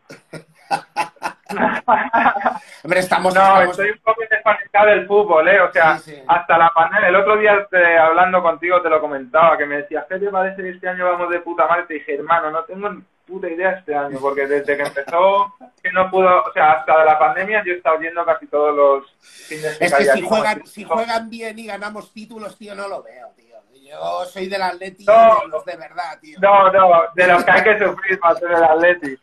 [2.84, 5.62] Hombre, estamos, No, estamos- estoy un poco desconectado del fútbol, ¿eh?
[5.62, 6.24] O sea, Sí, sí.
[6.28, 7.10] hasta la pandemia.
[7.10, 10.62] El otro día eh, hablando contigo te lo comentaba, que me decías, ¿qué te parece
[10.64, 11.84] que este año vamos de puta madre?
[11.84, 12.90] Te dije, hermano, no tengo
[13.26, 17.18] puta idea este año, porque desde que empezó, que no pudo, o sea, hasta la
[17.18, 21.30] pandemia yo he estado yendo casi todos los fines Es que si juegan, si juegan
[21.30, 23.46] bien y ganamos títulos, tío, no lo veo, tío.
[23.88, 25.42] Yo soy del Atleti No.
[25.42, 26.40] de los de verdad, tío.
[26.42, 29.16] No, no, de los que hay que sufrir para ser el Atleti.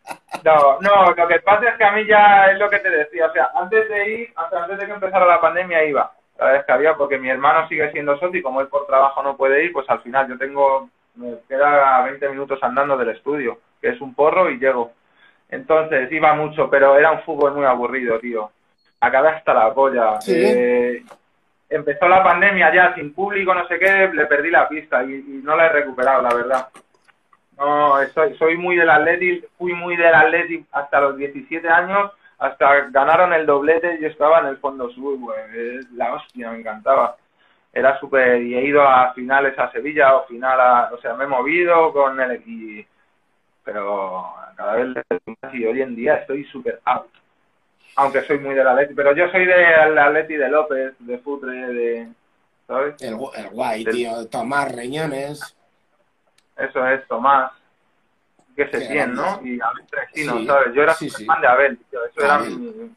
[0.44, 3.26] No, no, lo que pasa es que a mí ya es lo que te decía,
[3.26, 6.64] o sea, antes de ir, hasta antes de que empezara la pandemia iba, cada vez
[6.64, 9.64] que había, porque mi hermano sigue siendo socio y como él por trabajo no puede
[9.64, 14.00] ir, pues al final yo tengo, me queda 20 minutos andando del estudio, que es
[14.00, 14.92] un porro y llego.
[15.50, 18.50] Entonces iba mucho, pero era un fútbol muy aburrido, tío.
[19.00, 20.20] Acabé hasta la polla.
[20.20, 20.32] Sí.
[20.34, 21.04] Eh,
[21.68, 25.40] empezó la pandemia ya sin público, no sé qué, le perdí la pista y, y
[25.42, 26.68] no la he recuperado, la verdad.
[27.58, 32.88] No, soy, soy muy del Atleti, fui muy del Atleti hasta los 17 años, hasta
[32.90, 35.38] ganaron el doblete y yo estaba en el fondo sur, güey,
[35.78, 37.16] es la hostia, me encantaba.
[37.72, 41.24] Era súper, y he ido a finales a Sevilla o final a, o sea, me
[41.24, 42.88] he movido con el equipo,
[43.64, 47.06] pero cada vez le- y hoy en día estoy súper out.
[47.96, 52.08] Aunque soy muy del Atleti, pero yo soy del Atleti de López, de Futre, de,
[52.66, 52.94] ¿sabes?
[53.02, 54.26] El, el guay, Del- tío.
[54.28, 55.56] Tomás Reñones.
[56.56, 57.52] Eso es Tomás,
[58.56, 59.40] que se tiene, ¿no?
[59.44, 60.74] Y Abel Trestino, Sí, ¿sabes?
[60.74, 61.24] Yo era sí, sí.
[61.26, 62.04] fan de Abel, tío.
[62.04, 62.90] Eso era mi,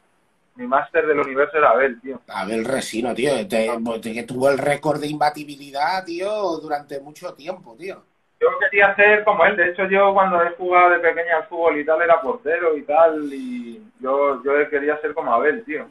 [0.56, 2.20] mi máster del universo era Abel, tío.
[2.28, 3.46] Abel Resino, tío.
[3.48, 3.70] te-
[4.02, 8.02] que tuvo el récord de imbatibilidad, tío, durante mucho tiempo, tío.
[8.40, 9.56] Yo quería ser como él.
[9.56, 12.82] De hecho, yo cuando he jugado de pequeña al fútbol y tal, era portero y
[12.82, 13.32] tal.
[13.32, 15.86] Y yo, yo quería ser como Abel, tío.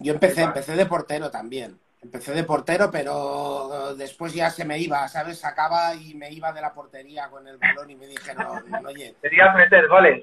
[0.00, 1.78] Yo empecé, empecé de portero también.
[2.02, 5.38] Empecé de portero, pero después ya se me iba, ¿sabes?
[5.38, 8.88] Sacaba y me iba de la portería con el balón y me dije, no, no,
[8.88, 9.14] oye.
[9.22, 10.22] Querías meter goles.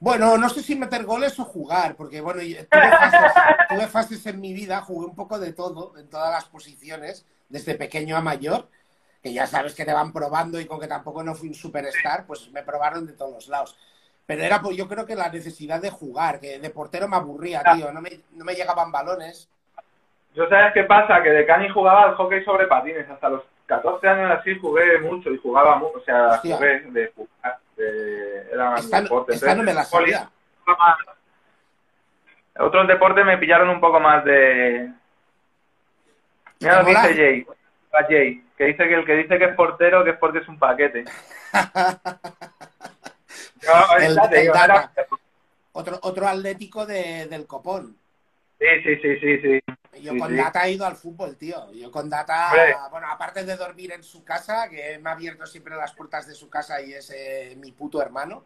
[0.00, 3.32] Bueno, no sé si meter goles o jugar, porque bueno, tuve fases,
[3.68, 7.76] tuve fases en mi vida, jugué un poco de todo, en todas las posiciones, desde
[7.76, 8.68] pequeño a mayor,
[9.24, 12.26] que ya sabes que te van probando y con que tampoco no fui un superstar,
[12.26, 13.74] pues me probaron de todos los lados.
[14.26, 17.62] Pero era, pues yo creo que la necesidad de jugar, que de portero me aburría,
[17.74, 19.48] tío, no me, no me llegaban balones.
[20.34, 23.08] Yo sabes qué pasa, que de Cani jugaba al hockey sobre patines.
[23.08, 25.96] Hasta los 14 años así jugué mucho y jugaba mucho.
[25.96, 26.56] O sea, Hostia.
[26.56, 27.58] jugué de jugar.
[27.78, 29.32] de- era mi Esta, deporte.
[29.34, 30.30] esta no me la sabía.
[32.58, 34.92] Otros deportes me pillaron un poco más de,
[36.60, 37.46] Mira lo que dice Jay,
[38.08, 40.58] Jay, que dice que el que dice que es portero que es porque es un
[40.58, 41.04] paquete.
[45.72, 47.96] otro, otro atlético de, del copón.
[48.58, 49.60] Sí, sí, sí, sí, sí.
[50.00, 51.70] Yo con Data he ido al fútbol, tío.
[51.72, 55.76] Yo con Data, bueno, aparte de dormir en su casa, que me ha abierto siempre
[55.76, 58.44] las puertas de su casa y es eh, mi puto hermano.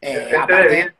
[0.00, 0.94] Eh, aparte...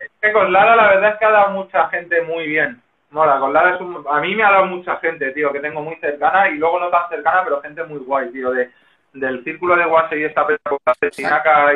[0.00, 2.82] Es que con Lara la verdad es que ha dado mucha gente muy bien.
[3.14, 4.04] Mola, con Lara es un...
[4.10, 6.90] a mí me ha dado mucha gente, tío, que tengo muy cercana y luego no
[6.90, 8.70] tan cercana, pero gente muy guay, tío, de
[9.14, 10.58] del círculo de Guase y esta de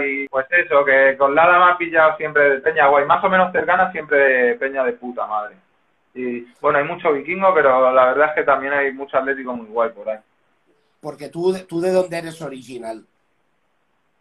[0.05, 3.31] y pues eso, que con Lara me ha pillado siempre de peña guay, más o
[3.31, 5.55] menos cercana siempre de peña de puta madre.
[6.15, 9.67] Y bueno, hay mucho vikingo, pero la verdad es que también hay mucho atlético muy
[9.67, 10.19] guay por ahí.
[11.01, 13.05] Porque tú, tú de dónde eres original?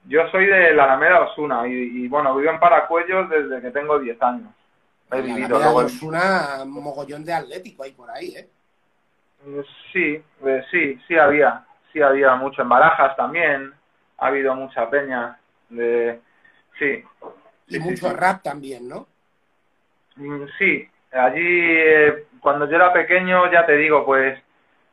[0.05, 4.21] Yo soy de la Alameda Osuna y, bueno, vivo en Paracuellos desde que tengo 10
[4.21, 4.49] años.
[5.11, 5.59] He vivido.
[5.59, 8.49] La Osuna, mogollón de atlético ahí por ahí, ¿eh?
[9.93, 11.65] Sí, eh, sí, sí había.
[11.93, 13.73] Sí había mucho en Barajas también.
[14.17, 15.39] Ha habido mucha peña
[15.69, 16.19] de...
[16.77, 17.03] Sí.
[17.67, 19.07] Y mucho rap también, ¿no?
[20.15, 24.39] Mm, sí, Allí, eh, cuando yo era pequeño, ya te digo, pues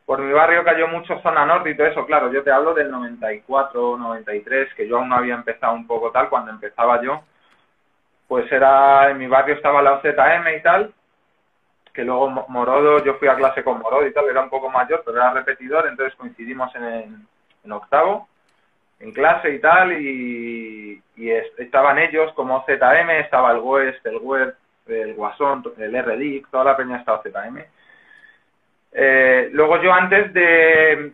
[0.05, 2.89] por mi barrio cayó mucho zona norte y todo eso, claro, yo te hablo del
[2.89, 7.23] 94, 93, que yo aún no había empezado un poco tal, cuando empezaba yo,
[8.27, 10.93] pues era, en mi barrio estaba la OZM y tal,
[11.93, 15.01] que luego Morodo, yo fui a clase con Morodo y tal, era un poco mayor,
[15.05, 18.27] pero era repetidor, entonces coincidimos en, octavo,
[18.99, 21.01] en clase y tal, y,
[21.57, 24.57] estaban ellos como ZM, estaba el West, el West,
[24.87, 27.63] el Guasón, el RDIC, toda la peña estaba ZM.
[28.91, 31.13] Eh, luego yo antes de,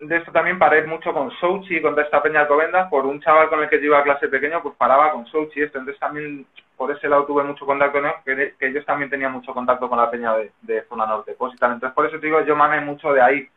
[0.00, 3.62] de esto también paré mucho con Souchi, con esta peña Alcobendas, por un chaval con
[3.62, 6.46] el que yo iba a clase pequeño, pues paraba con Souchi esto, entonces también
[6.76, 10.10] por ese lado tuve mucho contacto con que, ellos también tenían mucho contacto con la
[10.10, 11.72] peña de, Zona Norte, pues y tal.
[11.72, 13.48] Entonces por eso te digo, yo mamé mucho de ahí,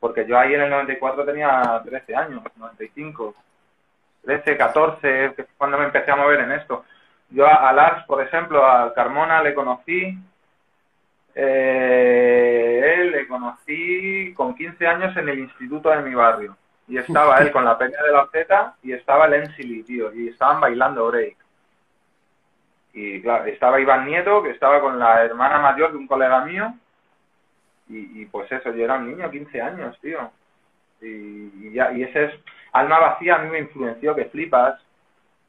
[0.00, 3.34] porque yo ahí en el 94 tenía 13 años, 95,
[4.24, 6.84] 13, 14, que es cuando me empecé a mover en esto.
[7.28, 10.18] Yo a, Lars, por ejemplo, a Carmona le conocí,
[11.34, 16.56] eh, él le conocí con 15 años en el instituto de mi barrio.
[16.86, 20.60] Y estaba él con la peña de la Z y estaba Lensily, tío, y estaban
[20.60, 21.36] bailando break.
[22.92, 26.74] Y claro, estaba Iván Nieto, que estaba con la hermana mayor de un colega mío.
[27.86, 30.30] Y, pues eso, yo era un niño, 15 años, tío.
[31.02, 32.34] Y, y, ya, y ese es,
[32.72, 34.80] Alma Vacía a mí me influenció, que flipas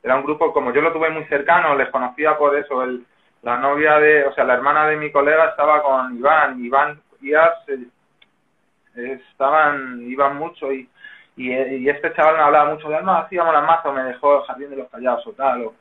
[0.04, 3.06] era un grupo, como yo lo tuve muy cercano, les conocía por eso, el,
[3.46, 7.36] la novia de, o sea, la hermana de mi colega estaba con Iván, Iván y
[7.36, 10.90] As eh, estaban, iban mucho y,
[11.38, 14.72] y, este chaval me hablaba mucho de alma, hacíamos las mazas, me dejó el jardín
[14.72, 15.76] de los callados o tal, o,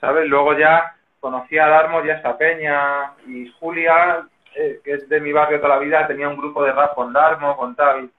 [0.00, 0.28] ¿sabes?
[0.28, 4.24] Luego ya conocí a Darmo y a esta peña y Julia,
[4.54, 7.12] eh, que es de mi barrio toda la vida, tenía un grupo de rap con
[7.12, 8.10] Darmo, con tal,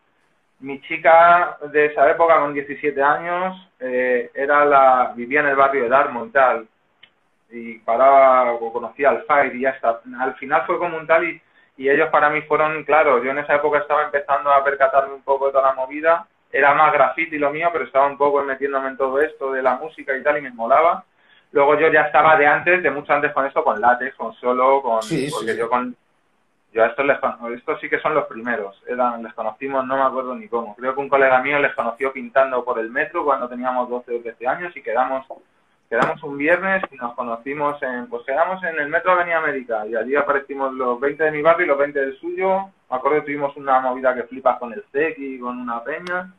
[0.59, 5.83] mi chica de esa época, con 17 años, eh, era la, vivía en el barrio
[5.83, 6.67] de Dartmouth y tal,
[7.53, 10.01] y paraba, o conocía al Fire y ya está.
[10.19, 11.41] Al final fue como un tal y,
[11.77, 15.21] y ellos para mí fueron, claro, yo en esa época estaba empezando a percatarme un
[15.21, 18.89] poco de toda la movida, era más graffiti lo mío, pero estaba un poco metiéndome
[18.89, 21.03] en todo esto de la música y tal, y me molaba.
[21.51, 24.81] Luego yo ya estaba de antes, de mucho antes con esto, con látex, con solo,
[24.81, 24.99] con,
[25.31, 25.95] porque yo con,
[26.73, 27.17] yo a estos les
[27.55, 28.81] estos sí que son los primeros.
[28.87, 30.75] Eran, les conocimos, no me acuerdo ni cómo.
[30.75, 34.21] Creo que un colega mío les conoció pintando por el metro cuando teníamos 12 o
[34.21, 35.27] 13 años y quedamos
[35.93, 39.95] quedamos un viernes y nos conocimos en, pues quedamos en el metro Avenida América y
[39.95, 42.71] allí aparecimos los 20 de mi barrio y los 20 del suyo.
[42.89, 44.83] Me acuerdo que tuvimos una movida que flipas con el
[45.17, 46.33] y con una peña.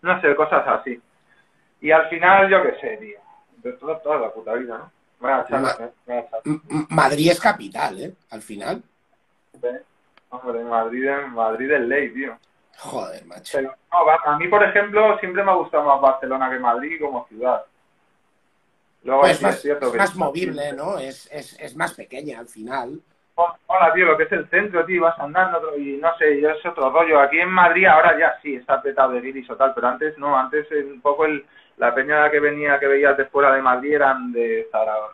[0.00, 1.00] No sé, cosas así.
[1.82, 3.18] Y al final, yo qué sé, tío.
[3.58, 4.90] De toda, toda la puta vida, ¿no?
[6.08, 6.28] ¿eh?
[6.88, 8.12] Madrid es capital, ¿eh?
[8.30, 8.82] Al final.
[10.30, 12.36] Hombre, Madrid, Madrid es ley, tío.
[12.78, 13.58] Joder, macho.
[13.90, 17.64] a mí, por ejemplo, siempre me ha gustado más Barcelona que Madrid como ciudad.
[19.04, 20.98] Luego pues es más, cierto más movible, ¿no?
[20.98, 23.00] Es, es, es, más pequeña al final.
[23.34, 26.90] Hola, tío, lo que es el centro, tío, vas andando y no sé, es otro
[26.90, 27.18] rollo.
[27.18, 30.38] Aquí en Madrid ahora ya sí, está petado de guiris o tal, pero antes no,
[30.38, 31.44] antes un poco el,
[31.78, 34.68] la peña que venía, que veías de fuera de Madrid eran de,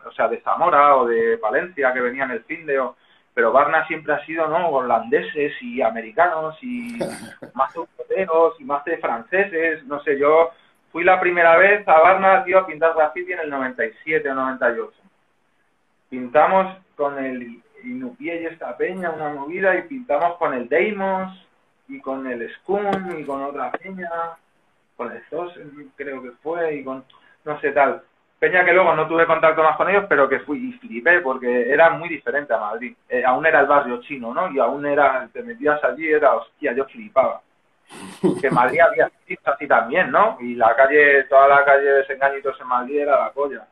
[0.05, 2.79] o sea, de Zamora o de Valencia, que venían el fin de...
[2.79, 2.95] O,
[3.33, 4.69] pero Barna siempre ha sido, ¿no?
[4.69, 6.99] Holandeses y americanos y
[7.53, 10.51] más europeos y más de franceses, no sé, yo
[10.91, 14.91] fui la primera vez a Barna, tío, a pintar graffiti en el 97 o 98.
[16.09, 21.47] Pintamos con el Inupié y esta peña, una movida, y pintamos con el Deimos
[21.87, 24.09] y con el Scum y con otra peña,
[24.95, 25.53] con el Zos,
[25.95, 27.03] creo que fue, y con,
[27.45, 28.03] no sé tal.
[28.37, 31.71] Peña que luego no tuve contacto más con ellos, pero que fui y flipé porque
[31.71, 32.95] era muy diferente a Madrid.
[33.09, 34.49] Eh, aún era el barrio chino, ¿no?
[34.51, 37.41] Y aún era, te metías allí, era hostia, yo flipaba.
[38.41, 39.11] Que Madrid había
[39.45, 40.37] así también, ¿no?
[40.39, 43.67] Y la calle, toda la calle de Desengañitos en Madrid era la colla.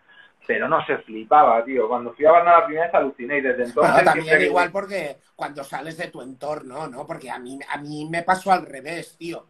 [0.46, 1.88] Pero no se flipaba, tío.
[1.88, 3.94] Cuando fui a Barna la primera vez aluciné y desde entonces...
[3.94, 7.06] Bueno, también igual porque cuando sales de tu entorno, ¿no?
[7.06, 9.46] Porque a mí, a mí me pasó al revés, tío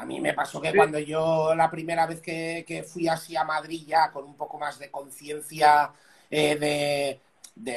[0.00, 3.82] a mí me pasó que cuando yo la primera vez que, fui así a Madrid
[3.86, 5.92] ya con un poco más de conciencia
[6.30, 7.20] eh, de,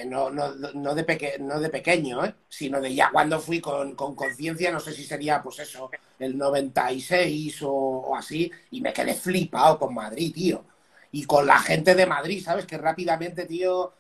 [0.06, 2.34] no, no, no, de no de pequeño, ¿eh?
[2.48, 7.62] sino de ya cuando fui con conciencia, no sé si sería pues eso, el 96
[7.64, 10.64] o, o así, y me quedé flipado con Madrid, tío.
[11.12, 12.66] Y con la gente de Madrid, ¿sabes?
[12.66, 13.94] Que rápidamente, tío,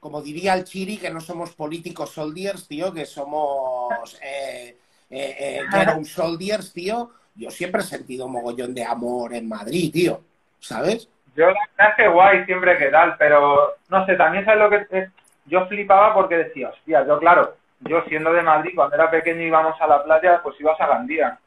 [0.00, 4.76] como diría el Chiri, que no somos políticos soldiers, tío, que somos eh,
[5.10, 10.22] eh, eh soldiers, tío, yo siempre he sentido mogollón de amor en Madrid, tío,
[10.58, 11.08] ¿sabes?
[11.36, 14.70] Yo la verdad es que guay siempre que tal, pero no sé, también sabes lo
[14.70, 15.10] que es?
[15.48, 19.80] Yo flipaba porque decía, hostia, yo claro, yo siendo de Madrid, cuando era pequeño íbamos
[19.80, 21.38] a la playa, pues ibas a Gandía.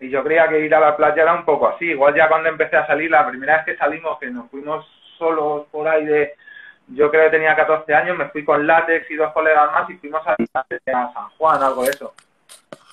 [0.00, 1.86] Y yo creía que ir a la playa era un poco así.
[1.86, 4.86] Igual ya cuando empecé a salir, la primera vez que salimos, que nos fuimos
[5.18, 6.34] solos por ahí de...
[6.88, 9.94] Yo creo que tenía 14 años, me fui con látex y dos colegas más y
[9.98, 12.14] fuimos a, a San Juan, algo de eso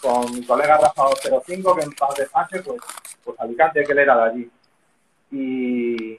[0.02, 1.10] con mi colega Rafa
[1.46, 2.80] 05, que en paz de fase, pues,
[3.24, 4.52] pues Alicante, que él era de allí.
[5.32, 6.18] Y,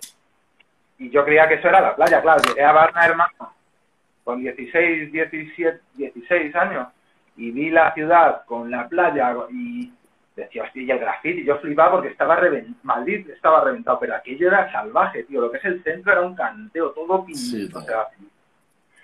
[0.98, 3.54] y yo creía que eso era la playa, claro, llegué a Barna, hermano,
[4.28, 6.88] con 16, 17, 16 años,
[7.38, 9.90] y vi la ciudad con la playa y
[10.36, 14.48] decía, hostia, y el grafiti, yo flipaba porque estaba reventado, Madrid estaba reventado, pero aquello
[14.48, 18.06] era salvaje, tío, lo que es el centro era un canteo, todo pintado, o sea,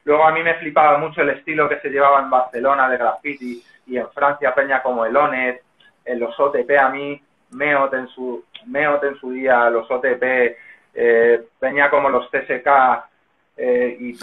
[0.04, 3.62] Luego a mí me flipaba mucho el estilo que se llevaba en Barcelona de graffiti
[3.86, 5.62] y en Francia peña como el Onet,
[6.04, 7.18] en los OTP a mí,
[7.52, 10.22] Meot en su, Meot en su día, los OTP,
[10.92, 12.68] eh, peña como los TSK,
[13.56, 14.16] eh, y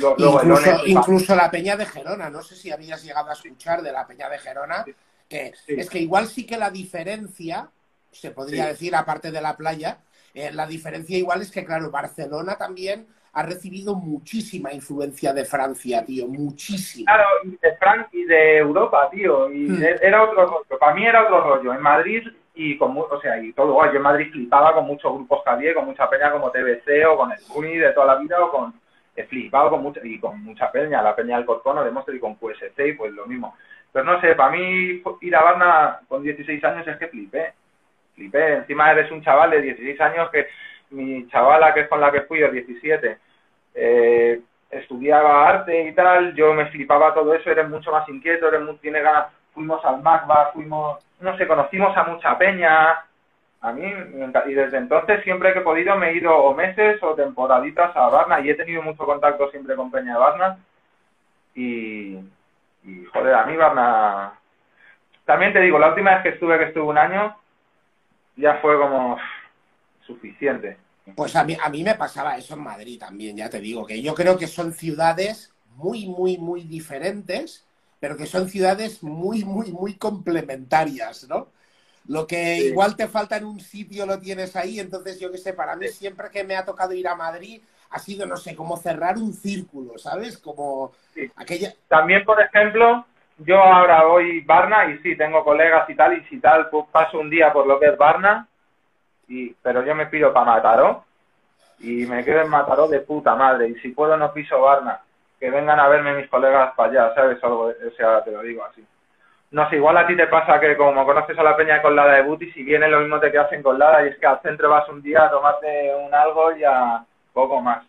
[0.92, 4.30] incluso, la Peña de Gerona, no sé si habías llegado a escuchar de la Peña
[4.30, 4.86] de Gerona,
[5.30, 7.70] que es que igual sí que la diferencia,
[8.12, 10.00] se podría decir, aparte de la playa,
[10.34, 16.04] eh, la diferencia igual es que, claro, Barcelona también ha recibido muchísima influencia de Francia,
[16.04, 17.14] tío, muchísima.
[17.14, 19.84] Claro, y de Francia y de Europa, tío, y hmm.
[20.02, 21.74] era otro rollo, para mí era otro rollo.
[21.74, 22.24] En Madrid
[22.54, 25.74] y con, o sea, y todo, yo en Madrid flipaba con muchos grupos que había,
[25.74, 28.74] con mucha peña como TBC o con el Uni de toda la vida o con,
[29.16, 32.20] he flipado con mucha, y con mucha peña, la peña del Corcono, de Monster y
[32.20, 33.56] con QSC y pues lo mismo.
[33.92, 37.54] Pero no sé, para mí ir a Barna con 16 años es que flipé,
[38.16, 40.48] flipé, encima eres un chaval de 16 años que
[40.92, 43.18] mi chavala, que es con la que fui, de 17,
[43.76, 48.62] eh, estudiaba arte y tal, yo me flipaba todo eso, eres mucho más inquieto, eres
[48.62, 53.06] muy, tiene ganas, fuimos al MACBA, fuimos, no sé, conocimos a mucha peña,
[53.62, 53.84] a mí,
[54.48, 58.10] y desde entonces siempre que he podido me he ido o meses o temporaditas a
[58.10, 60.58] Barna y he tenido mucho contacto siempre con Peña de Barna
[61.54, 62.18] y,
[63.14, 64.34] joder, a mí Barna,
[65.26, 67.38] también te digo, la última vez que estuve, que estuve un año,
[68.36, 69.18] ya fue como
[70.08, 70.78] suficiente.
[71.16, 74.02] Pues a mí, a mí me pasaba eso en Madrid también, ya te digo, que
[74.02, 77.68] yo creo que son ciudades muy, muy, muy diferentes,
[78.00, 81.50] pero que son ciudades muy, muy, muy complementarias, ¿no?
[82.08, 85.54] Lo que igual te falta en un sitio lo tienes ahí, entonces yo qué sé,
[85.54, 88.78] para mí siempre que me ha tocado ir a Madrid ha sido, no sé, como
[88.78, 90.38] cerrar un círculo, ¿sabes?
[90.38, 90.94] Como
[91.36, 91.74] aquella...
[91.88, 93.06] También, por ejemplo,
[93.38, 97.20] yo ahora voy Barna y sí, tengo colegas y tal, y si tal, pues paso
[97.20, 98.48] un día por lo que es Barna,
[99.62, 101.06] pero yo me pido para Mataró
[101.80, 103.70] y me quedo en Mataró de puta madre.
[103.70, 105.02] Y si puedo no piso Barna,
[105.40, 107.44] que vengan a verme mis colegas para allá, ¿sabes?
[107.44, 108.86] Algo, o sea, te lo digo así.
[109.52, 112.14] No sé, igual a ti te pasa que como conoces a la peña de Colada
[112.14, 114.70] de Buti, si viene lo mismo te quedas en Colada y es que al centro
[114.70, 117.84] vas un día a tomarte un algo y a poco más,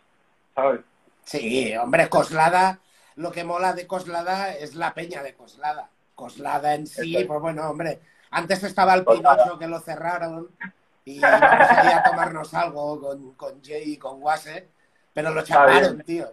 [0.53, 0.81] ¿sabes?
[1.23, 2.79] Sí, hombre, Coslada,
[3.15, 5.87] lo que mola de Coslada es la peña de Coslada.
[6.15, 7.99] Coslada en sí, pues bueno, hombre,
[8.31, 10.49] antes estaba el Pinocho que lo cerraron,
[11.05, 14.69] y vamos a tomarnos algo con, con Jay y con Wase,
[15.13, 16.29] pero lo chaparon, tío.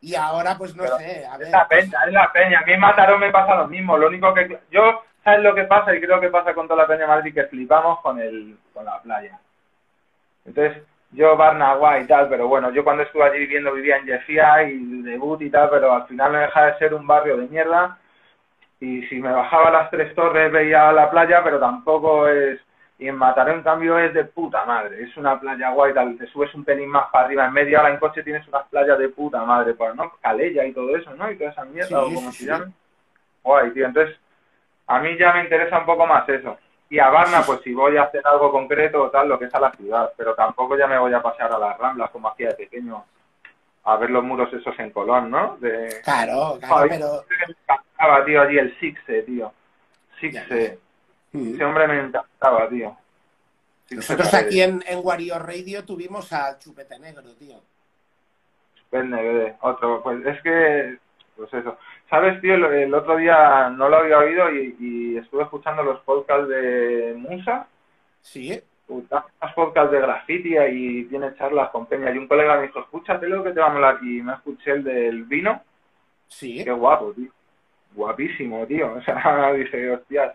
[0.00, 1.48] Y ahora, pues no sé, a ver.
[1.48, 2.60] Es la peña, es la peña.
[2.60, 3.96] A mí en Mataró me pasa lo mismo.
[3.96, 4.58] Lo único que.
[4.70, 5.94] Yo, ¿sabes lo que pasa?
[5.94, 8.84] Y creo que pasa con toda la peña de Madrid, que flipamos con, el, con
[8.84, 9.38] la playa.
[10.44, 10.82] Entonces,
[11.12, 15.02] yo Barnagua y tal, pero bueno, yo cuando estuve allí viviendo vivía en Jeffia y
[15.02, 17.98] debut y tal, pero al final me deja de ser un barrio de mierda.
[18.78, 22.60] Y si me bajaba las tres torres veía la playa, pero tampoco es
[22.98, 25.02] y en Mataró, en cambio, es de puta madre.
[25.02, 26.16] Es una playa guay, tal.
[26.16, 27.46] Te subes un pelín más para arriba.
[27.46, 29.74] En media hora en coche tienes unas playas de puta madre.
[29.74, 30.12] Pues, ¿no?
[30.20, 31.30] Calella y todo eso, ¿no?
[31.30, 32.72] Y toda esa mierda, o como se llame.
[33.42, 33.86] Guay, tío.
[33.86, 34.16] Entonces,
[34.86, 36.56] a mí ya me interesa un poco más eso.
[36.88, 39.54] Y a Varna, pues si voy a hacer algo concreto o tal, lo que es
[39.54, 40.12] a la ciudad.
[40.16, 43.04] Pero tampoco ya me voy a pasear a las Ramblas como hacía de pequeño
[43.84, 45.58] a ver los muros esos en Colón, ¿no?
[45.60, 46.00] De...
[46.02, 47.24] Claro, claro, pero...
[47.28, 49.52] Me encantaba, tío, allí el Sixe, tío.
[50.18, 50.80] Sixe.
[51.36, 51.54] Mm.
[51.54, 52.96] Ese hombre me encantaba, tío.
[53.90, 57.60] Nosotros aquí en, en Wario Radio tuvimos al Chupete Negro, tío.
[58.90, 60.98] PNGD, otro, pues es que,
[61.36, 61.78] pues eso.
[62.08, 62.54] ¿Sabes, tío?
[62.54, 67.14] El, el otro día no lo había oído y, y estuve escuchando los podcasts de
[67.16, 67.68] Musa,
[68.26, 68.60] Sí,
[69.54, 72.10] podcasts de graffiti y tiene charlas con Peña.
[72.10, 73.98] Y un colega me dijo, escúchatelo que te va a molar.
[74.02, 75.62] Y me escuché el del vino,
[76.26, 76.64] sí.
[76.64, 77.30] qué guapo, tío.
[77.94, 78.94] Guapísimo, tío.
[78.94, 80.34] O sea, dije, hostias.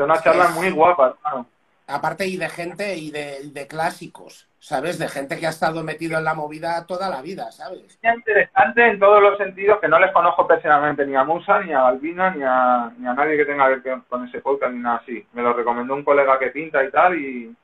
[0.00, 1.46] Son unas charlas muy hermano.
[1.86, 4.96] Aparte y de gente y de, de clásicos, ¿sabes?
[4.98, 7.98] De gente que ha estado metido en la movida toda la vida, ¿sabes?
[8.00, 11.72] Es interesante en todos los sentidos, que no les conozco personalmente ni a Musa, ni
[11.72, 14.78] a Balbino, ni a, ni a nadie que tenga que ver con- ese podcast, ni
[14.78, 15.26] nada así.
[15.32, 17.56] Me lo recomendó un colega que pinta y tal, y...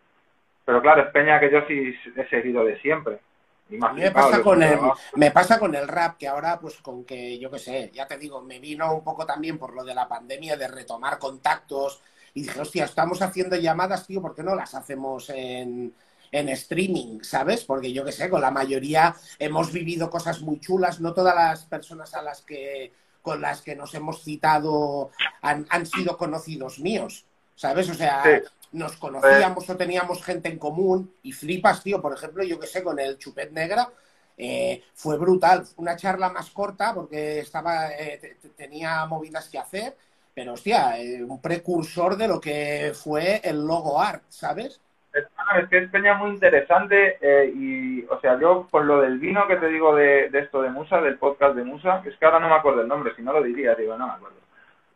[0.64, 3.20] Pero claro, es Peña que yo sí he seguido de siempre.
[3.68, 4.78] Me pasa con el,
[5.14, 8.16] me pasa con el rap, que ahora, pues con que, yo qué sé, ya te
[8.18, 12.02] digo, me vino un poco también por lo de la pandemia de retomar contactos
[12.36, 15.94] y dije, hostia, estamos haciendo llamadas, tío, ¿por qué no las hacemos en,
[16.30, 17.64] en streaming, ¿sabes?
[17.64, 21.64] Porque yo qué sé, con la mayoría hemos vivido cosas muy chulas, no todas las
[21.64, 25.10] personas a las que con las que nos hemos citado
[25.40, 27.24] han, han sido conocidos míos,
[27.54, 27.88] ¿sabes?
[27.88, 28.46] O sea, Sí.
[28.72, 32.82] nos conocíamos o teníamos gente en común y flipas, tío, por ejemplo, yo que sé,
[32.84, 33.90] con el Chupet Negra,
[34.36, 39.58] eh, fue brutal, una charla más corta porque estaba, eh, te- te- tenía movidas que
[39.58, 39.96] hacer,
[40.36, 44.82] pero hostia, eh, un precursor de lo que fue el logo art, ¿sabes?
[45.14, 49.46] Es que es Peña muy interesante eh, y, o sea, yo por lo del vino
[49.48, 52.38] que te digo de, de esto de Musa, del podcast de Musa, es que ahora
[52.38, 54.36] no me acuerdo el nombre, si no lo diría, digo, no me acuerdo.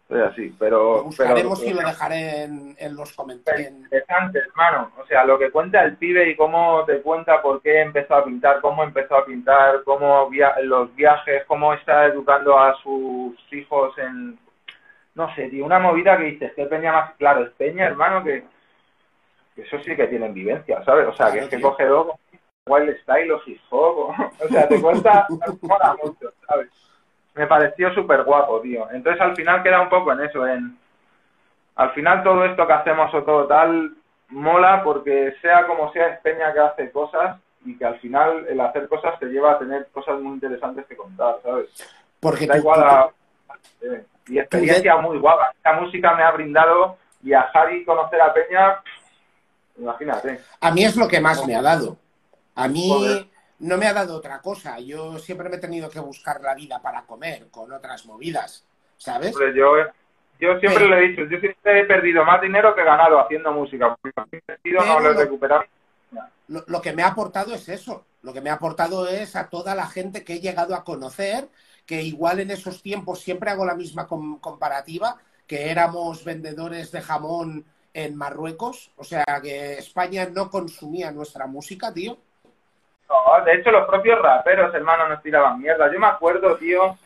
[0.09, 0.97] Soy así, pero...
[0.99, 3.71] Lo buscaremos pero- y lo dejaré en, en los comentarios.
[3.71, 4.91] interesante, hermano.
[5.03, 8.25] O sea, lo que cuenta el pibe y cómo te cuenta por qué empezó a
[8.25, 13.97] pintar, cómo empezó a pintar, cómo via los viajes, cómo está educando a sus hijos
[13.97, 14.39] en...
[15.15, 17.15] No sé, tío, una movida que dices, que Peña más...
[17.17, 18.45] Claro, es Peña, hermano, que,
[19.55, 21.07] que eso sí que tienen vivencia, ¿sabes?
[21.09, 21.69] O sea, que es que tío.
[21.71, 22.19] coge luego
[22.67, 25.27] Wild Style o Hip Hop, o, sea, te cuenta,
[25.63, 26.69] mola mucho, ¿sabes?
[27.35, 28.89] Me pareció súper guapo, tío.
[28.91, 30.77] Entonces al final queda un poco en eso, en
[31.77, 33.93] al final todo esto que hacemos o todo tal
[34.29, 38.61] mola porque sea como sea es Peña que hace cosas y que al final el
[38.61, 41.69] hacer cosas te lleva a tener cosas muy interesantes que contar, ¿sabes?
[42.21, 43.11] Porque Da tú- igual tú- a...
[44.31, 45.51] y experiencia muy guapa.
[45.57, 48.83] Esta música me ha brindado viajar y conocer a Peña,
[49.79, 50.41] imagínate.
[50.61, 51.97] A mí es lo que más me ha dado.
[52.55, 52.71] A Joder.
[52.71, 54.79] mí no me ha dado otra cosa.
[54.81, 58.65] Yo siempre me he tenido que buscar la vida para comer con otras movidas,
[58.97, 59.35] ¿sabes?
[59.35, 59.73] Hombre, yo,
[60.39, 63.53] yo siempre Pero- lo he dicho, yo siempre he perdido más dinero que ganado haciendo
[63.53, 63.97] música.
[64.33, 65.65] Invertido no lo he recuperado.
[66.49, 68.05] Lo, lo que me ha aportado es eso.
[68.23, 71.49] Lo que me ha aportado es a toda la gente que he llegado a conocer,
[71.91, 77.01] que igual en esos tiempos siempre hago la misma com- comparativa, que éramos vendedores de
[77.01, 78.93] jamón en Marruecos.
[78.97, 82.17] O sea, que España no consumía nuestra música, tío.
[83.09, 85.93] No, de hecho, los propios raperos, hermano, nos tiraban mierda.
[85.93, 86.97] Yo me acuerdo, tío,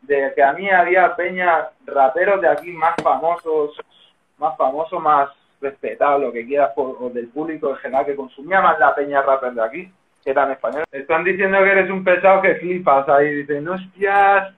[0.00, 3.76] de que a mí había peña raperos de aquí más famosos,
[4.38, 5.28] más famosos, más
[5.60, 9.20] respetados, lo que quieras, por, o del público en general, que consumía más la peña
[9.20, 9.92] rapper de aquí,
[10.24, 10.86] que españoles.
[10.92, 13.34] Están diciendo que eres un pesado que flipas ahí.
[13.36, 14.54] Dicen, hostias,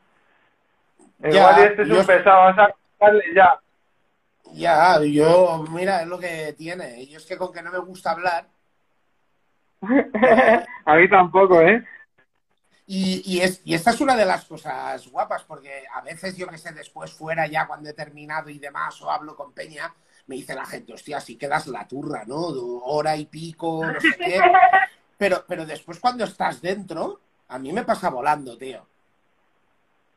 [1.20, 3.58] Ya, igual este es yo- un pesado, vamos a darle ya.
[4.52, 7.06] Ya, yo, mira, es lo que tiene.
[7.06, 8.46] Yo es que con que no me gusta hablar,
[10.84, 11.84] a mí tampoco, ¿eh?
[12.86, 16.46] Y, y, es, y esta es una de las cosas guapas, porque a veces yo
[16.46, 19.92] que sé, después fuera ya cuando he terminado y demás, o hablo con Peña,
[20.26, 22.36] me dice la gente, hostia, si quedas la turra, ¿no?
[22.36, 24.40] Hora y pico, no sé qué.
[25.24, 27.18] Pero, pero después cuando estás dentro,
[27.48, 28.86] a mí me pasa volando, tío.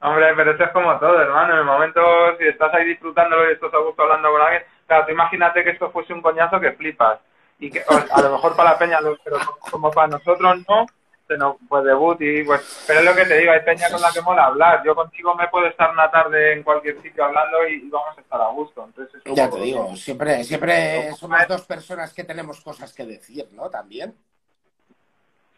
[0.02, 1.54] Hombre, pero eso es como todo, hermano.
[1.54, 2.02] En el momento,
[2.38, 5.70] si estás ahí disfrutándolo y estás a gusto hablando con alguien, claro, tú imagínate que
[5.70, 7.22] esto fuese un coñazo que flipas.
[7.58, 9.38] Y que o- a lo mejor para la peña, pero
[9.72, 10.86] como para nosotros no,
[11.26, 12.84] se nos, pues debut y pues...
[12.86, 14.84] Pero es lo que te digo, hay peña con la que mola hablar.
[14.84, 18.20] Yo contigo me puedo estar una tarde en cualquier sitio hablando y, y vamos a
[18.20, 18.84] estar a gusto.
[18.84, 23.70] Entonces, Ya te digo, siempre, siempre somos dos personas que tenemos cosas que decir, ¿no?
[23.70, 24.14] También.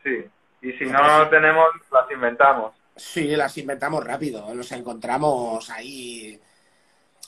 [0.03, 0.25] Sí.
[0.61, 2.73] Y si no tenemos, las inventamos.
[2.95, 6.39] Sí, las inventamos rápido, nos encontramos ahí.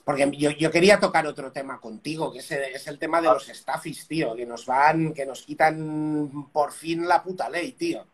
[0.04, 3.28] Porque yo, yo quería tocar otro tema contigo, que es el, es el tema de
[3.28, 8.06] los staffis, tío, que nos van, que nos quitan por fin la puta ley, tío.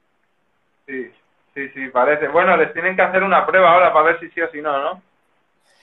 [0.86, 1.10] Sí,
[1.53, 2.28] sí, sí, parece.
[2.28, 4.78] Bueno, les tienen que hacer una prueba ahora para ver si sí o si no,
[4.80, 5.01] ¿no?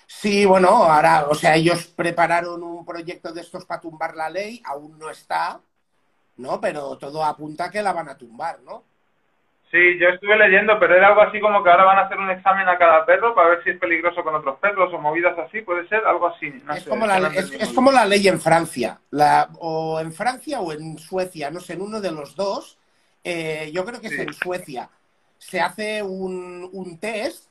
[0.06, 4.62] Sí, bueno, ahora, o sea, ellos prepararon un proyecto de estos para tumbar la ley,
[4.64, 5.60] aún no está,
[6.36, 6.60] ¿no?
[6.60, 8.84] Pero todo apunta a que la van a tumbar, ¿no?
[9.70, 12.30] Sí, yo estuve leyendo, pero era algo así como que ahora van a hacer un
[12.30, 15.62] examen a cada perro para ver si es peligroso con otros perros o movidas así,
[15.62, 16.46] puede ser algo así.
[16.76, 20.96] es, como la, es, como la, ley en Francia, la, o en Francia o en
[20.96, 22.78] Suecia, no sé, en uno de los dos,
[23.24, 24.88] eh, yo creo que es en Suecia,
[25.38, 27.48] se hace un, un test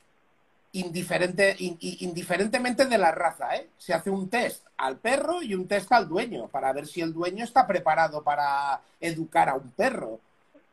[0.74, 3.70] indiferente, indiferentemente de la raza, ¿eh?
[3.78, 7.14] Se hace un test al perro y un test al dueño para ver si el
[7.14, 10.20] dueño está preparado para educar a un perro.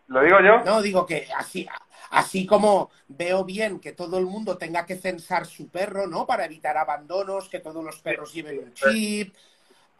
[0.08, 0.64] ¿Lo digo yo?
[0.64, 1.68] No, digo que así,
[2.10, 6.26] así como veo bien que todo el mundo tenga que censar su perro, ¿no?
[6.26, 9.34] Para evitar abandonos, que todos los perros lleven un chip.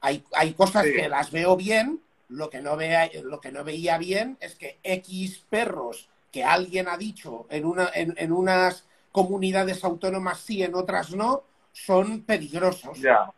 [0.00, 2.00] Hay, hay cosas que las veo bien.
[2.28, 6.88] Lo que, no vea, lo que no veía bien es que X perros que alguien
[6.88, 11.42] ha dicho en, una, en, unas comunidades autónomas sí, en otras no,
[11.72, 12.98] son peligrosos.
[13.00, 13.30] Ya.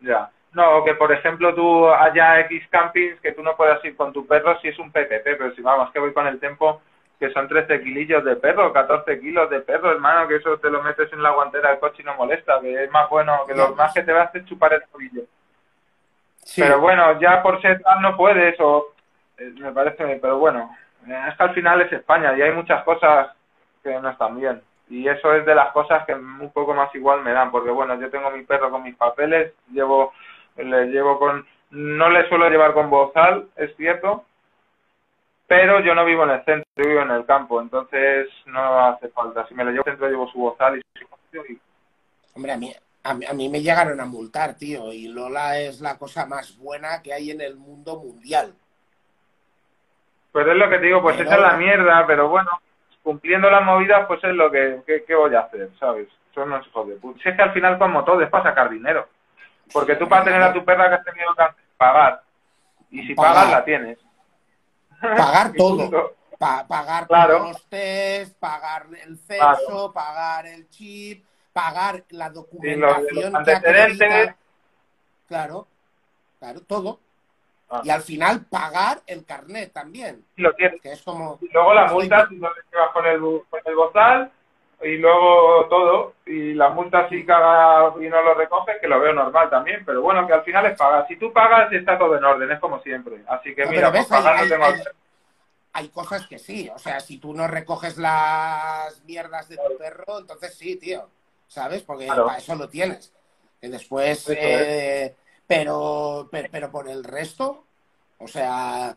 [0.00, 0.30] Ya.
[0.52, 4.26] No, que por ejemplo tú haya X campings que tú no puedas ir con tu
[4.26, 6.80] perro si es un PPP, pero si vamos, que voy con el tiempo
[7.20, 10.82] que son 13 kilillos de perro, 14 kilos de perro, hermano, que eso te lo
[10.82, 13.74] metes en la guantera del coche y no molesta, que es más bueno, que lo
[13.74, 15.22] más que te va a hacer chupar el tobillo.
[16.56, 18.94] Pero bueno, ya por ser tal no puedes, o
[19.36, 20.74] eh, me parece, pero bueno,
[21.06, 23.28] eh, es que al final es España y hay muchas cosas
[23.82, 24.62] que no están bien.
[24.88, 27.98] Y eso es de las cosas que un poco más igual me dan, porque bueno,
[28.00, 30.12] yo tengo mi perro con mis papeles, llevo
[30.56, 34.24] le llevo con, no le suelo llevar con bozal, es cierto,
[35.46, 39.08] pero yo no vivo en el centro, yo vivo en el campo, entonces no hace
[39.08, 39.46] falta.
[39.48, 41.60] Si me lo llevo al centro, llevo su bozal y su
[42.34, 42.72] Hombre, a mí,
[43.02, 47.12] a mí, me llegaron a multar, tío, y Lola es la cosa más buena que
[47.12, 48.54] hay en el mundo mundial.
[50.32, 52.50] Pues es lo que te digo, pues esa es la mierda, pero bueno,
[53.02, 56.08] cumpliendo las movidas, pues es lo que, que, voy a hacer, ¿sabes?
[56.34, 57.20] Son unos hijos de puta.
[57.22, 59.08] Si es que al final, como todo, es para sacar dinero.
[59.72, 61.44] Porque tú para tener a tu perra que has tenido que
[61.76, 62.22] pagar.
[62.90, 63.98] Y si pagas, la tienes.
[65.00, 66.14] Pagar todo.
[66.38, 74.34] pagar todos los test, pagar el censo, pagar el chip, pagar la documentación que
[75.28, 75.68] Claro,
[76.40, 77.00] claro, todo.
[77.70, 77.82] Ah.
[77.84, 80.24] Y al final pagar el carnet también.
[80.36, 80.80] lo tienes.
[80.80, 81.38] Que es como...
[81.40, 84.32] Y luego la multa, si no te llevas con el, con el bozal,
[84.82, 89.12] y luego todo, y la multa si caga y no lo recoges, que lo veo
[89.12, 91.06] normal también, pero bueno, que al final es pagar.
[91.06, 93.22] Si tú pagas, está todo en orden, es como siempre.
[93.28, 94.64] Así que mira, pues hay, tengo...
[95.74, 100.20] hay, cosas que sí, o sea, si tú no recoges las mierdas de tu perro,
[100.20, 101.08] entonces sí, tío,
[101.46, 101.82] ¿sabes?
[101.82, 103.12] Porque para eso lo tienes.
[103.60, 105.14] Y después, eh,
[105.50, 107.64] pero, pero, pero por el resto,
[108.20, 108.94] o sea,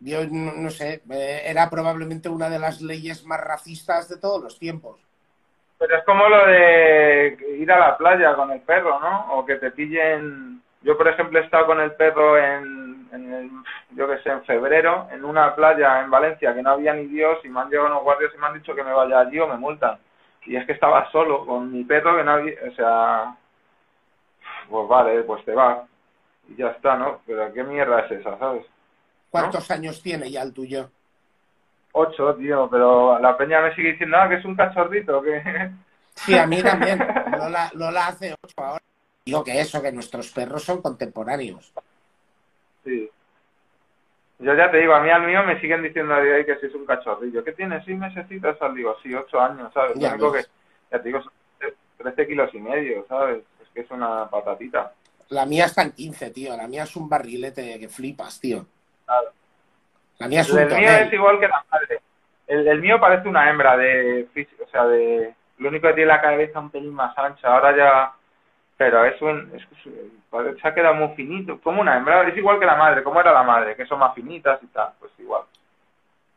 [0.00, 4.58] yo no, sé, eh, era probablemente una de las leyes más racistas de todos los
[4.58, 4.98] tiempos.
[5.78, 9.34] Pero es como lo de ir a la playa con el perro, ¿no?
[9.34, 10.62] O que te pillen...
[10.80, 15.26] Yo, por ejemplo, he estado con el perro en, yo que sé, en febrero, en
[15.26, 18.32] una playa en Valencia que no había ni Dios y me han llegado unos guardias
[18.34, 19.98] y me han dicho que me vaya allí o me multan.
[20.46, 22.54] Y es que estaba solo con mi perro que no había...
[22.66, 23.36] O sea...
[24.68, 25.86] Pues vale, pues te va.
[26.48, 27.20] Y ya está, ¿no?
[27.26, 28.64] Pero ¿qué mierda es esa, sabes?
[29.30, 30.90] ¿Cuántos años tiene ya el tuyo?
[31.92, 35.70] Ocho, tío, pero la peña me sigue diciendo ah, que es un cachorrito, que...
[36.14, 36.98] Sí, a mí también.
[37.38, 38.82] Lola, Lola hace ocho ahora.
[39.24, 41.72] Digo que eso, que nuestros perros son contemporáneos.
[42.84, 43.10] Sí.
[44.38, 46.66] Yo ya te digo, a mí al mío me siguen diciendo a día que si
[46.66, 47.42] es un cachorrillo.
[47.42, 47.82] ¿Qué tiene?
[47.84, 48.56] ¿Seis mesecitos?
[48.74, 49.98] Digo, sí, ocho años, ¿sabes?
[49.98, 50.44] Ya, que,
[50.90, 51.32] ya te digo, son
[51.98, 53.42] 13 kilos y medio, ¿sabes?
[53.76, 54.92] Es que es una patatita.
[55.28, 56.56] La mía está en 15, tío.
[56.56, 58.64] La mía es un barrilete que flipas, tío.
[60.18, 62.00] La mía es el mío es igual que la madre.
[62.46, 64.28] El, mío parece una hembra de
[64.64, 67.48] o sea, de lo único que tiene la cabeza un pelín más ancha.
[67.48, 68.12] Ahora ya,
[68.78, 69.66] pero es un, es,
[70.62, 72.26] se ha quedado muy finito, como una hembra.
[72.26, 74.90] Es igual que la madre, como era la madre, que son más finitas y tal,
[74.98, 75.42] pues igual.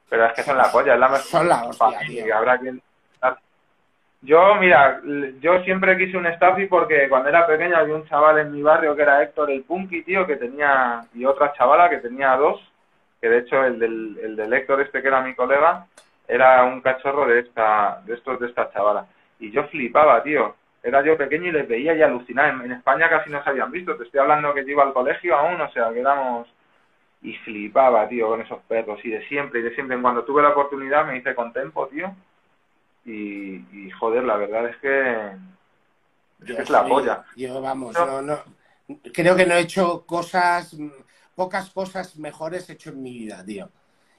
[0.09, 2.73] Pero es que son la polla, es la Son la hostia, habrá que
[4.21, 5.01] yo, mira,
[5.39, 8.95] yo siempre quise un Staffy porque cuando era pequeño había un chaval en mi barrio
[8.95, 12.61] que era Héctor el Punky, tío, que tenía, y otra chavala que tenía dos,
[13.21, 15.85] que de hecho el del, el del Héctor este que era mi colega,
[16.27, 19.07] era un cachorro de esta, de estos de esta chavala.
[19.39, 20.55] Y yo flipaba, tío.
[20.83, 22.63] Era yo pequeño y les veía y alucinaba.
[22.63, 23.95] En, España casi no se habían visto.
[23.95, 26.47] Te estoy hablando que yo iba al colegio aún, o sea, que éramos...
[27.21, 29.03] Y flipaba, tío, con esos perros.
[29.03, 29.99] Y de siempre, y de siempre.
[30.01, 32.13] Cuando tuve la oportunidad me hice con Tempo, tío
[33.05, 35.31] y, joder, la verdad es que
[36.45, 37.23] es la polla.
[37.35, 38.21] Yo, vamos, no.
[38.21, 38.39] No,
[39.13, 40.75] creo que no he hecho cosas,
[41.35, 43.69] pocas cosas mejores he hecho en mi vida, tío.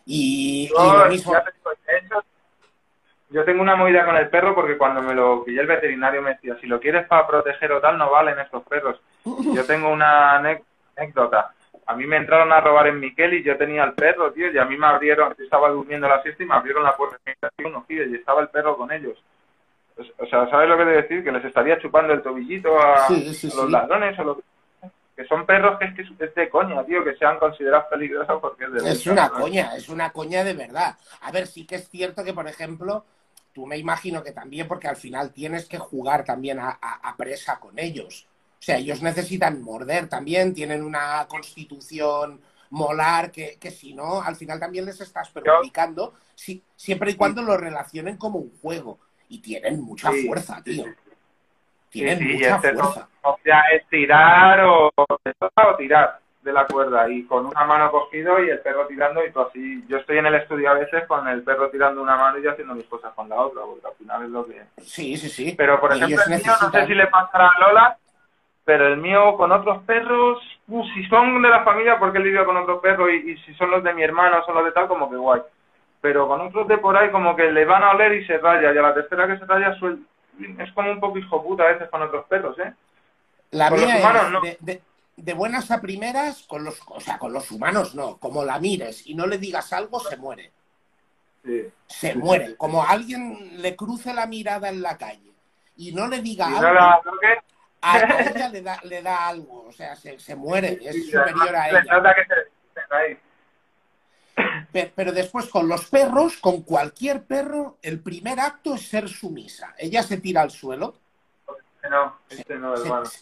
[0.06, 1.34] Y, lo mismo...
[3.28, 6.30] yo tengo una movida con el perro porque cuando me lo pillé el veterinario me
[6.30, 9.00] decía, si lo quieres para proteger o tal, no valen estos perros.
[9.54, 11.54] Yo tengo una anécdota.
[11.90, 14.58] A mí me entraron a robar en Miquel y yo tenía el perro, tío, y
[14.58, 17.18] a mí me abrieron, estaba durmiendo la siesta y me abrieron la puerta
[17.88, 19.18] y estaba el perro con ellos.
[19.96, 21.24] O sea, ¿sabes lo que te decir?
[21.24, 24.42] Que les estaría chupando el tobillito a, los ladrones o lo
[25.16, 28.66] que son perros que es que es de coña, tío, que sean considerados peligrosos porque
[28.66, 30.96] es de Es una coña, es una coña de verdad.
[31.22, 33.04] A ver, sí que es cierto que, por ejemplo,
[33.52, 36.78] tú me imagino que también, porque al final tienes que jugar también a,
[37.18, 38.28] presa con ellos.
[38.60, 44.36] O sea, ellos necesitan morder también, tienen una constitución molar que, que si no, al
[44.36, 48.98] final también les estás perjudicando, si, siempre y cuando lo relacionen como un juego.
[49.30, 50.84] Y tienen mucha fuerza, tío.
[51.88, 53.08] Tienen mucha este fuerza.
[53.22, 58.42] o sea, es tirar o, o tirar de la cuerda y con una mano cogido
[58.44, 59.84] y el perro tirando y todo así.
[59.88, 62.52] Yo estoy en el estudio a veces con el perro tirando una mano y yo
[62.52, 64.62] haciendo mis cosas con la otra, porque al final es lo que...
[64.82, 65.54] Sí, sí, sí.
[65.56, 67.98] Pero por ejemplo el mío, no sé si le pasará a Lola,
[68.70, 72.44] pero el mío con otros perros, uh, si son de la familia, porque él vive
[72.44, 75.10] con otros perros y, si son los de mi hermano, son los de tal, como
[75.10, 75.42] que guay.
[76.00, 78.72] Pero con otros de por ahí como que le van a oler y se raya,
[78.72, 79.76] y a la tercera que se raya
[80.60, 82.72] es como un poco hijo puta a veces con otros perros, ¿eh?
[83.50, 84.40] La mía es no
[85.16, 89.04] de buenas a primeras, con los, o sea, con los humanos no, como la mires
[89.04, 90.52] y no le digas algo, se muere.
[91.88, 92.56] Se muere.
[92.56, 95.32] Como alguien le cruce la mirada en la calle
[95.76, 97.02] y no le diga algo,
[97.80, 97.98] a
[98.34, 101.84] ella le da, le da algo, o sea, se, se muere, es superior a ella.
[104.94, 109.74] Pero después con los perros, con cualquier perro, el primer acto es ser sumisa.
[109.76, 110.94] Ella se tira al suelo
[112.28, 112.54] este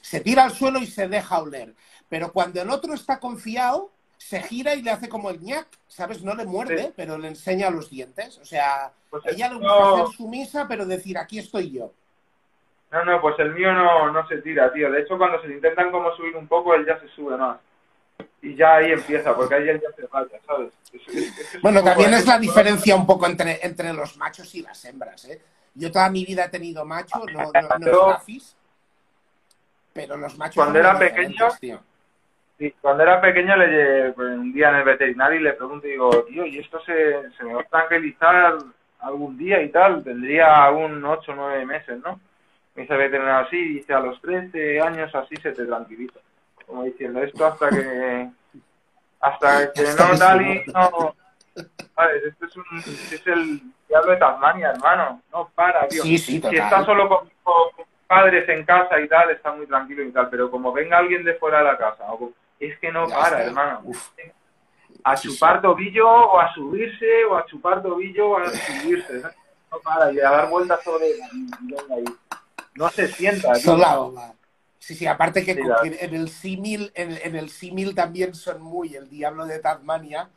[0.02, 1.74] se, tira al suelo y se deja oler.
[2.08, 6.22] Pero cuando el otro está confiado, se gira y le hace como el ñac, ¿sabes?
[6.22, 8.38] No le muerde, pero le enseña los dientes.
[8.38, 11.92] O sea, pues ella le gusta hacer sumisa, pero decir, aquí estoy yo.
[12.90, 14.90] No, no, pues el mío no, no se tira, tío.
[14.90, 17.58] De hecho, cuando se le intentan como subir un poco, él ya se sube más.
[18.40, 20.72] Y ya ahí empieza, porque ahí él ya se falta, ¿sabes?
[21.62, 25.40] bueno, también es la diferencia un poco entre, entre los machos y las hembras, ¿eh?
[25.74, 28.56] Yo toda mi vida he tenido macho, no, no, no es
[29.92, 30.56] pero los machos.
[30.56, 35.40] Cuando era pequeño, sí, cuando era pequeño le llevé pues, un día en el veterinario
[35.40, 38.58] y le pregunto, digo, tío, ¿y esto se, se me va a tranquilizar
[39.00, 40.04] algún día y tal?
[40.04, 42.20] Tendría un 8 o 9 meses, ¿no?
[42.78, 46.20] Me dice el veterinario, así, dice, a los 13 años así se te tranquiliza.
[46.64, 48.30] Como diciendo, esto hasta que.
[49.18, 51.16] hasta que no tal y no.
[51.96, 52.22] ¿Sabes?
[52.24, 55.20] Este es, un, es el diablo de Tasmania, hermano.
[55.32, 56.04] No para, tío.
[56.04, 57.28] Sí, sí, Si está solo con,
[58.06, 60.30] padres en casa y tal, está muy tranquilo y tal.
[60.30, 62.04] Pero como venga alguien de fuera de la casa,
[62.60, 63.82] es que no para, hermano.
[65.02, 69.20] A chupar tobillo o a subirse, o a chupar tobillo o a subirse.
[69.68, 71.08] No para, y a dar vueltas sobre.
[72.78, 73.54] No se sienta.
[73.54, 74.14] Tío.
[74.78, 79.44] Sí, sí, aparte que en el símil, en, el símil también son muy el diablo
[79.46, 80.30] de Tasmania,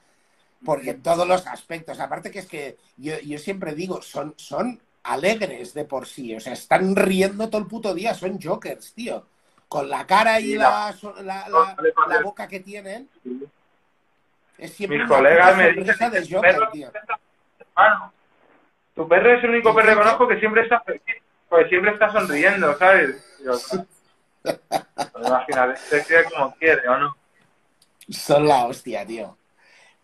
[0.65, 4.81] porque en todos los aspectos, aparte que es que yo, yo siempre digo, son, son
[5.03, 9.25] alegres de por sí, o sea, están riendo todo el puto día, son jokers, tío.
[9.67, 11.47] Con la cara y la, la,
[12.07, 13.07] la, boca que tienen.
[14.57, 16.91] Es siempre Mis colegas me dicen de Joker, tío.
[18.95, 20.83] tu perro es el único perro que conozco que siempre está
[21.51, 23.21] porque siempre está sonriendo, ¿sabes?
[25.17, 27.17] imagínate, se como quiere, ¿o no?
[28.07, 29.37] Son la hostia, tío.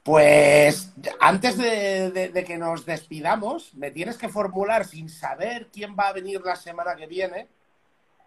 [0.03, 6.13] Pues antes de, que nos despidamos, me tienes que formular, sin saber quién va a
[6.13, 7.47] venir la semana que viene,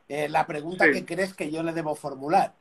[0.09, 2.55] eh, la pregunta que crees que yo le debo formular.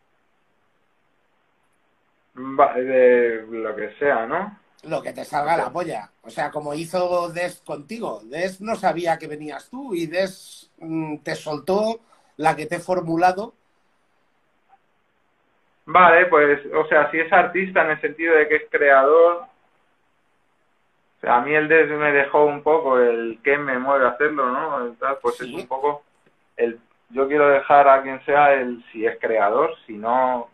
[2.35, 4.59] de lo que sea, ¿no?
[4.83, 6.11] Lo que te salga la polla.
[6.21, 8.21] O sea, como hizo Des contigo.
[8.23, 11.99] Des no sabía que venías tú y Des mm, te soltó
[12.37, 13.53] la que te he formulado
[15.91, 21.19] Vale, pues, o sea, si es artista en el sentido de que es creador, o
[21.19, 24.51] sea, a mí el des me dejó un poco el que me mueve a hacerlo,
[24.51, 24.95] ¿no?
[25.19, 26.03] Pues es un poco
[26.57, 30.49] el yo quiero dejar a quien sea el si es creador, si no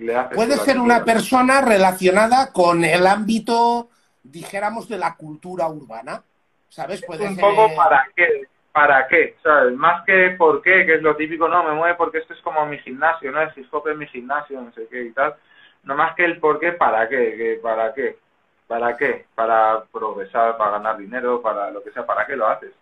[0.00, 3.88] le hace Puede ser una persona relacionada con el ámbito,
[4.22, 6.22] dijéramos, de la cultura urbana,
[6.68, 7.04] ¿sabes?
[7.04, 9.36] Puede un poco para qué ¿para qué?
[9.42, 9.76] ¿Sabes?
[9.76, 12.64] Más que por qué, que es lo típico, no, me mueve porque esto es como
[12.66, 13.40] mi gimnasio, ¿no?
[13.40, 15.34] El hip hop es mi gimnasio, no sé qué y tal.
[15.82, 17.36] No más que el por qué, ¿para qué?
[17.36, 18.18] Que ¿Para qué?
[18.66, 19.26] ¿Para qué?
[19.34, 22.72] Para progresar, para ganar dinero, para lo que sea, ¿para qué lo haces?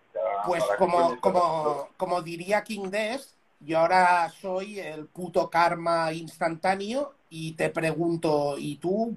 [0.46, 7.52] pues como, como, como diría King Des, yo ahora soy el puto karma instantáneo y
[7.52, 9.16] te pregunto, ¿y tú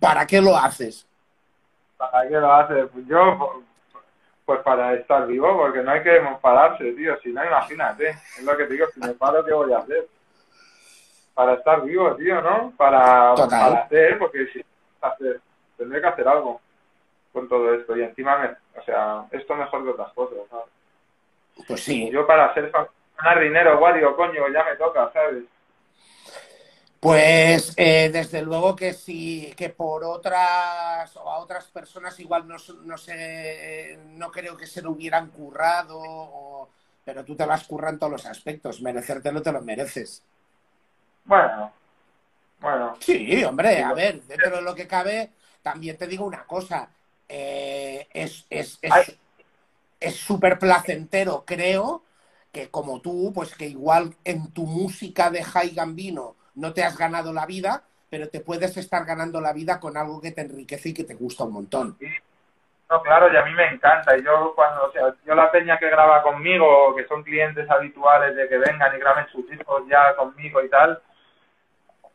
[0.00, 1.06] para qué lo haces?
[1.96, 2.86] ¿Para qué lo haces?
[2.92, 3.62] Pues yo
[4.44, 7.18] Pues para estar vivo, porque no hay que pararse, tío.
[7.20, 8.10] Si no, imagínate.
[8.10, 10.06] Es lo que te digo, si me paro, ¿qué voy a hacer?
[11.34, 12.72] Para estar vivo, tío, ¿no?
[12.76, 14.64] Para, para hacer, porque si
[15.00, 15.40] hacer,
[15.76, 16.60] tendré que hacer algo
[17.32, 17.96] con todo esto.
[17.96, 20.66] Y encima, me, o sea, esto mejor que otras cosas, ¿sabes?
[21.66, 22.10] Pues sí.
[22.10, 22.70] Yo para ser
[23.16, 25.44] ganar dinero, Wario, coño, ya me toca, ¿sabes?
[27.00, 32.56] Pues eh, desde luego que sí, que por otras o a otras personas igual no,
[32.84, 36.68] no sé, no creo que se lo hubieran currado,
[37.04, 40.22] pero tú te vas currando todos los aspectos, merecértelo te lo mereces.
[41.24, 41.70] Bueno,
[42.60, 42.96] bueno.
[42.98, 45.30] Sí, hombre, a ver, dentro de lo que cabe,
[45.62, 46.88] también te digo una cosa,
[47.28, 48.80] eh, es es,
[50.00, 52.02] es súper placentero, creo,
[52.56, 56.96] que como tú, pues que igual en tu música de High Gambino no te has
[56.96, 60.88] ganado la vida, pero te puedes estar ganando la vida con algo que te enriquece
[60.88, 61.98] y que te gusta un montón.
[62.88, 64.16] No, claro, y a mí me encanta.
[64.16, 68.34] Y yo cuando, o sea, yo la peña que graba conmigo, que son clientes habituales
[68.34, 70.98] de que vengan y graben sus discos ya conmigo y tal,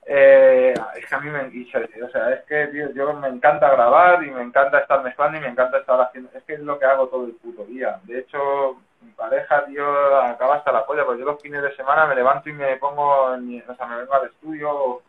[0.08, 4.32] eh, es que a mí me, o sea, es que yo me encanta grabar y
[4.32, 7.08] me encanta estar mezclando y me encanta estar haciendo, es que es lo que hago
[7.10, 8.00] todo el puto día.
[8.06, 12.06] De hecho, mi pareja, tío, acaba hasta la polla, porque yo los fines de semana
[12.06, 15.02] me levanto y me pongo, en o sea, me vengo al estudio.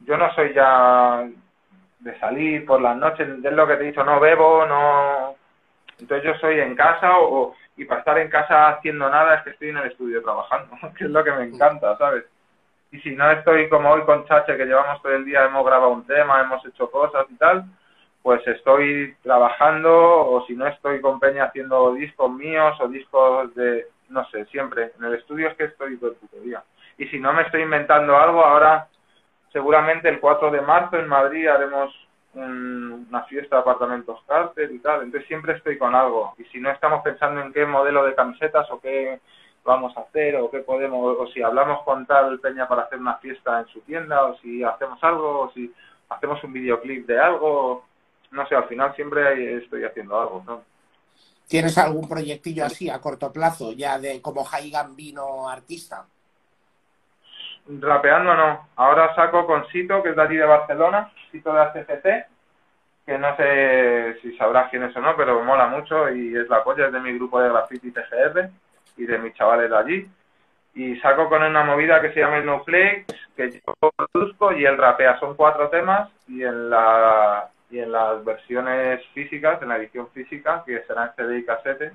[0.00, 1.28] Yo no soy ya
[2.00, 5.34] de salir por las noches, es lo que te he dicho, no bebo, no.
[5.98, 9.50] Entonces yo soy en casa o, y para estar en casa haciendo nada es que
[9.50, 12.24] estoy en el estudio trabajando, que es lo que me encanta, ¿sabes?
[12.90, 15.90] Y si no estoy como hoy con Chache, que llevamos todo el día, hemos grabado
[15.90, 17.64] un tema, hemos hecho cosas y tal,
[18.28, 23.86] pues estoy trabajando o si no estoy con Peña haciendo discos míos o discos de,
[24.10, 24.92] no sé, siempre.
[24.98, 26.62] En el estudio es que estoy todo el puto día.
[26.98, 28.86] Y si no me estoy inventando algo, ahora
[29.50, 31.90] seguramente el 4 de marzo en Madrid haremos
[32.34, 35.04] una fiesta de apartamentos cárcel y tal.
[35.04, 36.34] Entonces siempre estoy con algo.
[36.36, 39.20] Y si no estamos pensando en qué modelo de camisetas o qué
[39.64, 43.14] vamos a hacer o qué podemos, o si hablamos con tal Peña para hacer una
[43.14, 45.72] fiesta en su tienda o si hacemos algo o si
[46.10, 47.87] hacemos un videoclip de algo
[48.30, 50.62] no sé, al final siempre estoy haciendo algo, ¿no?
[51.48, 56.04] ¿Tienes algún proyectillo así a corto plazo, ya de como Jai Gambino artista?
[57.66, 58.68] Rapeando no.
[58.76, 62.26] Ahora saco con Sito, que es de allí de Barcelona, Sito de HCC,
[63.06, 66.62] que no sé si sabrás quién es o no, pero mola mucho y es la
[66.62, 68.50] polla, es de mi grupo de graffiti TGR
[68.98, 70.10] y de mis chavales de allí.
[70.74, 75.18] Y saco con una movida que se llama Snowflakes, que yo produzco y él rapea.
[75.18, 80.62] Son cuatro temas y en la y en las versiones físicas, en la edición física,
[80.64, 81.92] que será en CD y casete,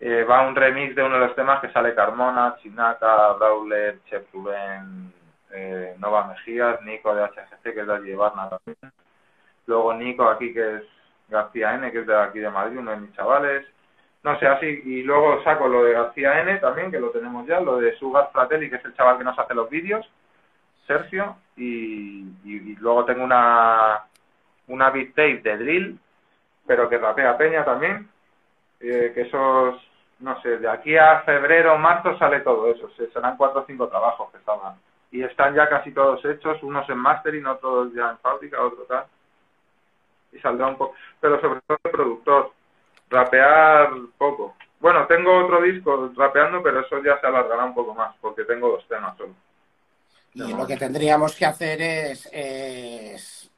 [0.00, 4.24] eh, va un remix de uno de los temas que sale Carmona, Chinaka, Brawler, Chef
[4.32, 5.12] Rubén,
[5.50, 8.92] eh, Nova Mejías, Nico de HGC, que es de allí Barna también.
[9.66, 10.82] Luego Nico aquí, que es
[11.28, 13.66] García N, que es de aquí de Madrid, uno de mis chavales.
[14.22, 14.82] No sé, así.
[14.84, 18.30] Y luego saco lo de García N también, que lo tenemos ya, lo de Sugar
[18.32, 20.06] Fratelli, que es el chaval que nos hace los vídeos,
[20.86, 21.36] Sergio.
[21.56, 22.24] y
[22.80, 24.02] luego tengo una,
[24.70, 25.98] una beat tape de drill,
[26.66, 28.08] pero que rapea Peña también,
[28.80, 29.74] eh, que esos,
[30.20, 34.30] no sé, de aquí a febrero, marzo sale todo eso, serán cuatro o cinco trabajos
[34.30, 34.74] que estaban.
[35.10, 39.04] Y están ya casi todos hechos, unos en mastering, otros ya en fábrica, otro tal.
[40.32, 42.52] Y saldrá un poco, pero sobre todo el productor,
[43.10, 44.54] rapear poco.
[44.78, 48.68] Bueno, tengo otro disco rapeando, pero eso ya se alargará un poco más, porque tengo
[48.68, 49.34] dos temas solo.
[50.32, 52.30] Y lo que tendríamos que hacer es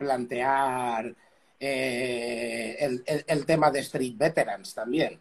[0.03, 1.15] plantear
[1.59, 5.21] eh, el, tema de Street Veterans también.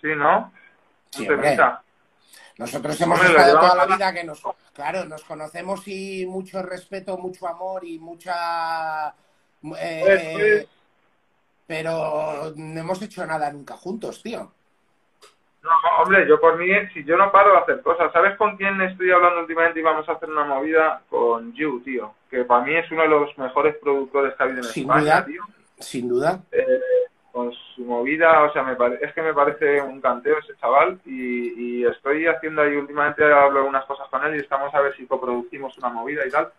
[0.00, 0.52] Sí, ¿no?
[2.58, 4.42] Nosotros hemos estado toda la vida que nos,
[4.74, 9.08] claro, nos conocemos y mucho respeto, mucho amor y mucha...
[9.08, 10.68] Eh, pues, pues.
[11.66, 14.52] pero no hemos hecho nada nunca juntos, tío.
[15.68, 18.80] No, hombre, yo por mí, si yo no paro de hacer cosas, ¿sabes con quién
[18.80, 21.02] estoy hablando últimamente y vamos a hacer una movida?
[21.10, 24.60] Con You, tío, que para mí es uno de los mejores productores que ha habido
[24.60, 25.42] en Sin España, duda, tío.
[25.78, 26.40] Sin duda.
[26.52, 26.80] Eh,
[27.30, 31.84] con su movida, o sea, me es que me parece un canteo ese chaval y,
[31.84, 35.76] estoy haciendo ahí últimamente, hablo unas cosas con él y estamos a ver si coproducimos
[35.78, 36.50] una movida y tal,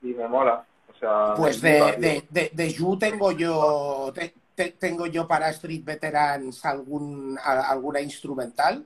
[0.00, 0.64] y me mola.
[0.88, 4.12] O sea, pues de, de, de, de, You tengo yo,
[4.54, 8.84] tengo yo para Street Veterans algún, alguna instrumental.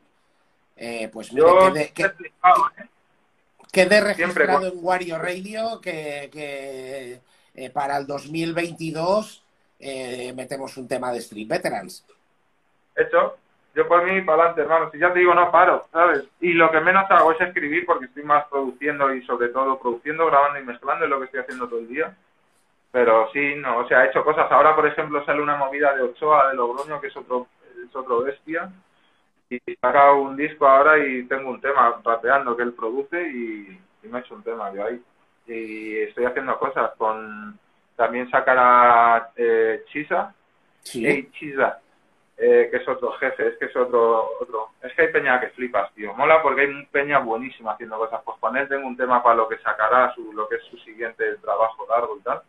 [0.77, 1.93] Eh, pues mire,
[3.73, 7.21] quedé, registrado en Wario Radio que,
[7.55, 9.43] eh, para el 2022
[9.81, 12.05] eh, metemos un tema de Street Veterans.
[12.95, 13.37] Hecho,
[13.75, 14.91] yo por mí para adelante, hermano.
[14.91, 16.25] Si ya te digo, no paro, ¿sabes?
[16.41, 20.27] Y lo que menos hago es escribir porque estoy más produciendo y sobre todo produciendo,
[20.27, 22.15] grabando y mezclando, es lo que estoy haciendo todo el día
[22.97, 24.51] Pero sí, no, o sea, ha hecho cosas.
[24.51, 27.47] Ahora, por ejemplo, sale una movida de Ochoa de Logroño, que es otro,
[27.87, 28.71] es otro bestia.
[29.51, 34.09] Y saca un disco ahora y tengo un tema rapeando que él produce y, y
[34.09, 34.99] me ha hecho un tema yo ahí.
[35.47, 37.59] Y estoy haciendo cosas con...
[37.97, 40.35] También sacará eh, Chisa.
[40.81, 41.07] Sí.
[41.07, 41.79] Ey, Chisa.
[42.39, 44.71] eh, que es otro jefe, es que es otro, otro.
[44.83, 46.15] Es que hay peña que flipas, tío.
[46.15, 48.23] Mola porque hay peña buenísima haciendo cosas.
[48.25, 50.79] Pues con él tengo un tema para lo que sacará, su, lo que es su
[50.79, 52.41] siguiente trabajo largo y tal.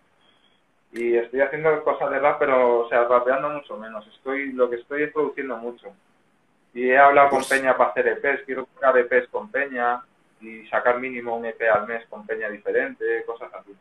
[0.91, 4.07] Y estoy haciendo cosas de rap, pero, o sea, rapeando mucho menos.
[4.07, 5.87] Estoy, lo que estoy es produciendo mucho.
[6.73, 10.01] Y he hablado Pues- con Peña para hacer EPs, quiero sacar EPs con Peña
[10.39, 13.75] y sacar mínimo un EP al mes con Peña diferente, cosas así.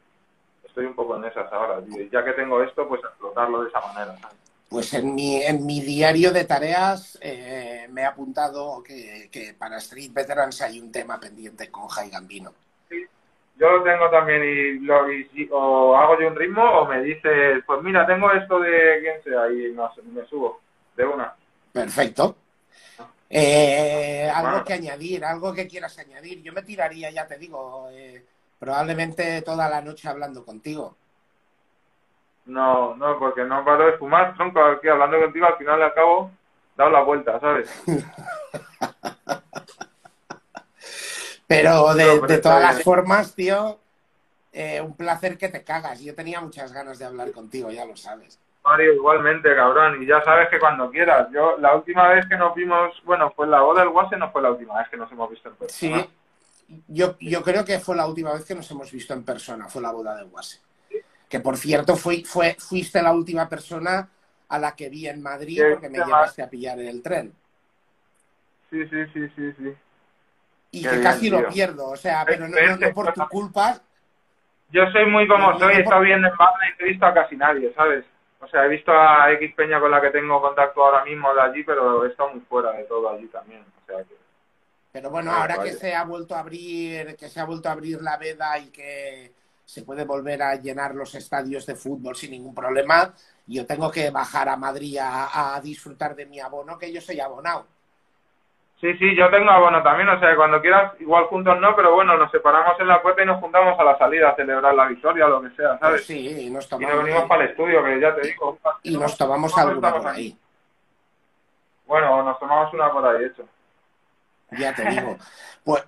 [0.65, 2.03] Estoy un poco en esas ahora, tío.
[2.03, 4.37] Y ya que tengo esto, pues explotarlo de esa manera, ¿sabes?
[4.69, 9.77] Pues en mi, en mi diario de tareas eh, me he apuntado que, que para
[9.79, 12.53] Street Veterans hay un tema pendiente con Jai Gambino.
[13.59, 17.03] Yo lo tengo también y, lo, y si- o hago yo un ritmo o me
[17.03, 20.61] dices, pues mira, tengo esto de quien sea y no me subo
[20.95, 21.35] de una.
[21.73, 22.37] Perfecto.
[23.31, 24.65] Eh, algo Bueno.
[24.65, 26.43] que añadir, algo que quieras añadir.
[26.43, 28.25] Yo me tiraría, ya te digo, eh,
[28.59, 30.97] probablemente toda la noche hablando contigo.
[32.45, 36.31] No, no, porque no paro de fumar, tronco, aquí hablando contigo, al final le acabo
[36.77, 37.69] dado la vuelta, ¿sabes?
[41.47, 43.79] Pero de, No, todas las formas, tío,
[44.53, 46.01] eh, un placer que te cagas.
[46.01, 48.39] Yo tenía muchas ganas de hablar contigo, ya lo sabes.
[48.65, 51.29] Mario, igualmente, cabrón, y ya sabes que cuando quieras.
[51.33, 54.33] Yo, la última vez que nos vimos, bueno, fue en la boda del Guase, no
[54.33, 56.09] fue la última vez que nos hemos visto en Sí, persona.
[56.89, 59.81] yo, yo creo que fue la última vez que nos hemos visto en persona, fue
[59.83, 60.61] la boda de Guase.
[61.29, 64.09] Que por cierto, fui, fue, fuiste la última persona
[64.49, 67.33] a la que vi en Madrid Sí, porque me sí, llevaste a pillar el tren.
[68.71, 69.75] Sí, sí, sí, sí, sí.
[70.71, 73.27] Y Qué que bien, casi lo pierdo, o sea, pero no, no- no por tu
[73.29, 73.81] culpa.
[74.71, 77.07] Yo soy muy como No, soy, he estado viendo en banda y no he visto
[77.07, 78.05] a casi nadie, ¿sabes?
[78.41, 81.41] O sea, he visto a X Peña con la que tengo contacto ahora mismo de
[81.41, 83.63] allí, pero he estado muy fuera de todo allí también.
[83.63, 84.15] O sea, que...
[84.93, 87.73] Pero bueno, Ah, ahora que se ha vuelto a abrir, que se ha vuelto a
[87.73, 89.33] abrir la veda y que
[89.65, 93.13] se puede volver a llenar los estadios de fútbol sin ningún problema,
[93.47, 97.21] yo tengo que bajar a Madrid a, a disfrutar de mi abono, que yo soy
[97.21, 97.67] abonado.
[98.81, 102.17] Sí, sí, yo tengo abono también, o sea, cuando quieras, igual juntos no, pero bueno,
[102.19, 105.27] nos separamos en la puerta y nos juntamos a la salida a celebrar la victoria
[105.27, 106.05] o lo que sea, ¿sabes?
[106.05, 108.59] Pues sí, y nos y nos tomamos, venimos para el estudio, que ya te digo.
[108.83, 110.39] y nos tomamos alguna por ahí.
[111.87, 113.45] Bueno, nos tomamos una por ahí, hecho.
[114.53, 115.17] Ya te digo.
[115.65, 115.85] Pues,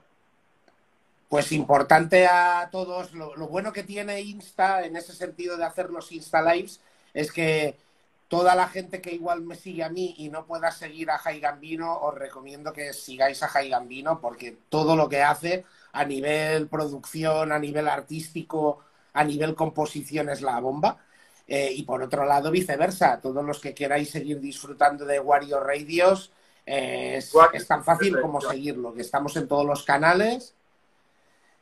[1.28, 3.14] pues importante a todos.
[3.14, 6.82] Lo, lo bueno que tiene Insta en ese sentido de hacer los Insta Lives
[7.14, 7.76] es que
[8.28, 11.40] toda la gente que igual me sigue a mí y no pueda seguir a Jai
[11.40, 16.68] Gambino, os recomiendo que sigáis a Jai Gambino porque todo lo que hace a nivel
[16.68, 18.80] producción, a nivel artístico,
[19.14, 20.98] a nivel composición es la bomba.
[21.46, 26.30] Eh, y por otro lado, viceversa, todos los que queráis seguir disfrutando de Wario Radios,
[26.66, 30.54] eh, es, es tan fácil como seguirlo, que estamos en todos los canales,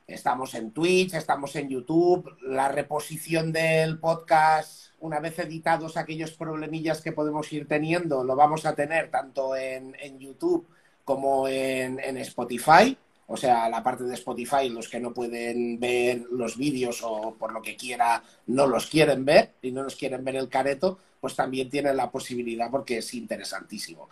[0.06, 7.00] estamos en Twitch, estamos en YouTube, la reposición del podcast, una vez editados aquellos problemillas
[7.00, 10.68] que podemos ir teniendo, lo vamos a tener tanto en, YouTube
[11.04, 12.96] como en, en Spotify.
[13.28, 17.52] O sea, la parte de Spotify, los que no pueden ver los vídeos o por
[17.52, 21.34] lo que quiera no los quieren ver y no nos quieren ver el careto, pues
[21.34, 24.08] también tienen la posibilidad porque es interesantísimo.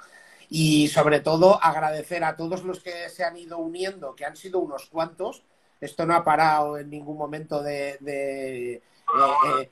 [0.50, 4.58] Y sobre todo agradecer a todos los que se han ido uniendo, que han sido
[4.58, 5.44] unos cuantos.
[5.84, 8.82] Esto no ha parado en ningún momento de, de, eh,
[9.60, 9.70] eh,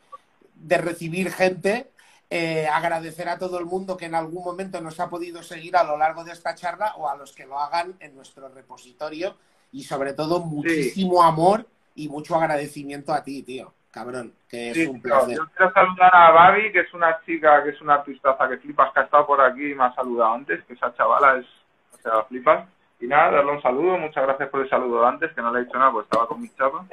[0.54, 1.90] de recibir gente.
[2.28, 5.84] Eh, agradecer a todo el mundo que en algún momento nos ha podido seguir a
[5.84, 9.36] lo largo de esta charla o a los que lo hagan en nuestro repositorio
[9.70, 15.02] y sobre todo muchísimo amor y mucho agradecimiento a ti, tío, cabrón, que es un
[15.02, 15.36] tío, placer.
[15.36, 18.92] yo quiero saludar a Babi, que es una chica, que es una artistaza que flipas,
[18.92, 21.46] que ha estado por aquí y me ha saludado antes, que esa chavala es,
[21.92, 22.66] o sea, flipas.
[23.02, 25.64] Y nada, darle un saludo, muchas gracias por el saludo antes, que no le he
[25.64, 26.86] dicho nada, pues estaba con mis chapas.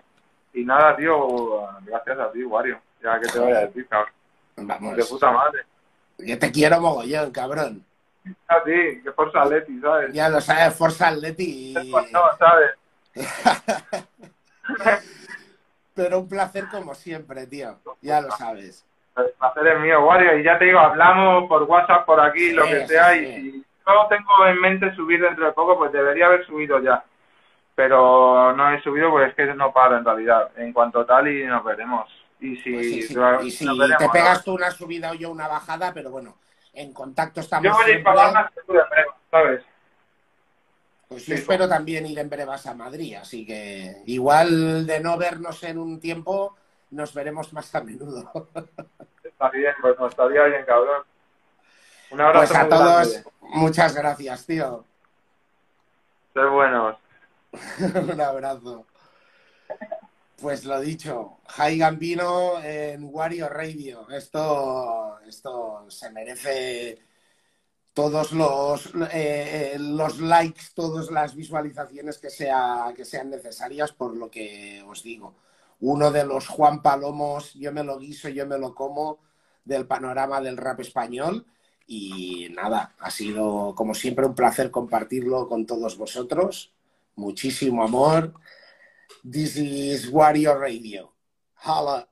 [0.54, 2.80] Y nada, tío, gracias a ti, Wario.
[3.02, 4.12] Ya que te voy a decir, cabrón.
[4.58, 5.62] Vamos, De puta madre.
[6.18, 7.86] yo te quiero mogollón, cabrón.
[8.48, 10.12] A ti, que Forza Leti, ¿sabes?
[10.12, 11.74] Ya lo sabes, Forza Atleti.
[11.78, 12.72] y- No, ¿sabes?
[15.96, 17.78] Pero un placer como siempre, tío.
[18.02, 18.86] Ya lo sabes.
[19.18, 20.38] El placer es mío, Wario.
[20.38, 23.14] Y ya te digo, hablamos por WhatsApp, por aquí, lo que sea.
[23.14, 23.20] sí.
[23.26, 27.04] Y yo tengo en mente subir dentro de poco, pues debería haber subido ya.
[27.76, 30.52] Pero no he subido porque es que no paro en realidad.
[30.58, 32.10] En cuanto tal, y nos veremos.
[32.40, 33.16] Y si, Pues sí, sí.
[33.16, 34.12] nos Y si veremos, te ¿no?
[34.12, 36.38] pegas tú una subida o yo una bajada, pero bueno,
[36.74, 38.04] en contacto estamos Yo voy a ir siempre.
[38.04, 39.64] para más que tú de breve, ¿sabes?
[41.08, 45.18] Pues yo Sí, espero también ir en brevas a Madrid, así que igual de no
[45.18, 46.56] vernos en un tiempo,
[46.92, 48.32] nos veremos más a menudo.
[49.24, 51.04] Está bien, pues no estaría bien, cabrón.
[52.12, 53.30] Un abrazo Pues a todos, grande.
[53.42, 54.86] muchas gracias, tío.
[56.34, 56.98] Ser buenos.
[58.12, 58.86] Un abrazo.
[60.42, 64.10] Pues lo dicho, Jai Gambino en Wario Radio.
[64.10, 67.04] Esto, esto se merece
[67.94, 74.16] todos los, eh, eh, los likes, todas las visualizaciones que, sea, que sean necesarias, por
[74.16, 75.36] lo que os digo.
[75.82, 79.20] Uno de los Juan Palomos, yo me lo guiso, yo me lo como,
[79.66, 81.46] del panorama del rap español.
[81.92, 86.72] Y nada, ha sido como siempre un placer compartirlo con todos vosotros.
[87.16, 88.36] Muchísimo amor.
[89.24, 91.12] This is Wario Radio.
[91.66, 92.09] Holla.